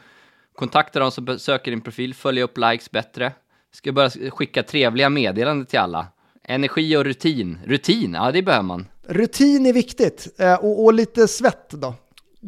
Kontakta 0.55 1.01
de 1.01 1.11
som 1.11 1.25
besöker 1.25 1.71
din 1.71 1.81
profil, 1.81 2.15
följa 2.15 2.45
upp 2.45 2.59
likes 2.59 2.91
bättre. 2.91 3.33
Ska 3.73 3.93
börja 3.93 4.31
skicka 4.31 4.63
trevliga 4.63 5.11
meddelanden 5.11 5.67
till 5.67 5.79
alla. 5.79 6.07
Energi 6.45 6.97
och 6.97 7.05
rutin. 7.05 7.59
Rutin, 7.67 8.15
ja 8.15 8.33
det 8.33 8.43
behöver 8.43 8.63
man. 8.65 8.87
Rutin 9.09 9.67
är 9.67 9.73
viktigt 9.73 10.29
eh, 10.39 10.55
och, 10.55 10.85
och 10.85 10.95
lite 10.95 11.29
svett 11.29 11.71
då. 11.71 11.95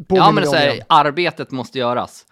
Ja 0.07 0.31
men 0.31 0.45
så 0.45 0.55
här, 0.55 0.79
arbetet 0.87 1.51
måste 1.51 1.79
göras. 1.79 2.25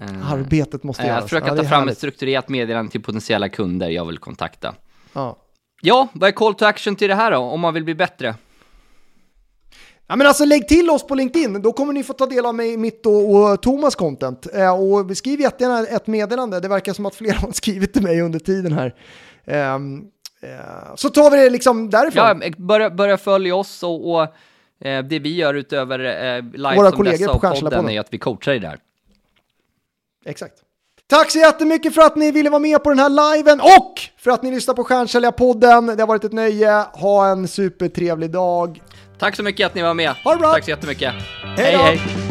Eh, 0.00 0.32
Arbetet 0.32 0.82
måste 0.82 1.02
eh, 1.02 1.08
göras. 1.08 1.24
Försöka 1.24 1.46
Ja, 1.46 1.56
ta 1.56 1.62
fram 1.62 1.70
härligt. 1.80 1.92
ett 1.92 1.98
strukturerat 1.98 2.48
meddelande 2.48 2.92
till 2.92 3.02
potentiella 3.02 3.48
kunder 3.48 3.88
jag 3.88 4.04
vill 4.04 4.18
kontakta. 4.18 4.74
Ja. 5.12 5.36
Ja, 5.82 6.08
vad 6.12 6.28
är 6.28 6.32
call 6.32 6.54
to 6.54 6.64
action 6.64 6.96
till 6.96 7.08
det 7.08 7.14
här 7.14 7.30
då, 7.30 7.38
om 7.38 7.60
man 7.60 7.74
vill 7.74 7.84
bli 7.84 7.94
bättre? 7.94 8.34
Ja, 10.06 10.16
men 10.16 10.26
alltså 10.26 10.44
lägg 10.44 10.68
till 10.68 10.90
oss 10.90 11.06
på 11.06 11.14
LinkedIn, 11.14 11.62
då 11.62 11.72
kommer 11.72 11.92
ni 11.92 12.02
få 12.02 12.12
ta 12.12 12.26
del 12.26 12.46
av 12.46 12.54
mig, 12.54 12.76
mitt 12.76 13.06
och, 13.06 13.34
och 13.34 13.62
Thomas 13.62 13.94
content. 13.94 14.46
Eh, 14.54 14.80
och 14.80 15.16
skriv 15.16 15.40
jättegärna 15.40 15.86
ett 15.86 16.06
meddelande, 16.06 16.60
det 16.60 16.68
verkar 16.68 16.92
som 16.92 17.06
att 17.06 17.14
flera 17.14 17.38
har 17.38 17.52
skrivit 17.52 17.92
till 17.92 18.02
mig 18.02 18.20
under 18.20 18.38
tiden 18.38 18.72
här. 18.72 18.94
Ehm, 19.44 20.04
eh, 20.40 20.94
så 20.94 21.10
tar 21.10 21.30
vi 21.30 21.36
det 21.36 21.50
liksom 21.50 21.90
därifrån. 21.90 22.42
Ja, 22.42 22.50
börja, 22.56 22.90
börja 22.90 23.16
följa 23.16 23.54
oss 23.54 23.82
och, 23.82 24.14
och 24.14 24.22
eh, 24.86 25.04
det 25.04 25.18
vi 25.18 25.34
gör 25.34 25.54
utöver 25.54 25.98
eh, 25.98 26.42
live 26.42 26.76
Våra 26.76 26.88
som 26.88 26.96
kollegor 26.96 27.18
dessa 27.18 27.38
på 27.38 27.60
podden 27.60 27.90
är 27.90 28.00
att 28.00 28.12
vi 28.12 28.18
coachar 28.18 28.52
i 28.52 28.58
det 28.58 28.68
här. 28.68 28.78
Exakt. 30.24 30.65
Tack 31.08 31.30
så 31.30 31.38
jättemycket 31.38 31.94
för 31.94 32.02
att 32.02 32.16
ni 32.16 32.30
ville 32.32 32.50
vara 32.50 32.58
med 32.58 32.82
på 32.82 32.90
den 32.90 32.98
här 32.98 33.36
liven 33.36 33.60
och 33.60 34.00
för 34.18 34.30
att 34.30 34.42
ni 34.42 34.50
lyssnar 34.50 34.74
på 34.74 34.84
Stjärnsäljarpodden. 34.84 35.86
Det 35.86 36.02
har 36.02 36.06
varit 36.06 36.24
ett 36.24 36.32
nöje. 36.32 36.84
Ha 36.92 37.28
en 37.28 37.48
supertrevlig 37.48 38.30
dag. 38.30 38.82
Tack 39.18 39.36
så 39.36 39.42
mycket 39.42 39.66
att 39.66 39.74
ni 39.74 39.82
var 39.82 39.94
med. 39.94 40.10
Ha 40.24 40.32
det 40.32 40.38
bra. 40.38 40.52
Tack 40.52 40.64
så 40.64 40.70
jättemycket. 40.70 41.14
Hej 41.56 41.72
då. 41.72 41.82
hej. 41.82 42.25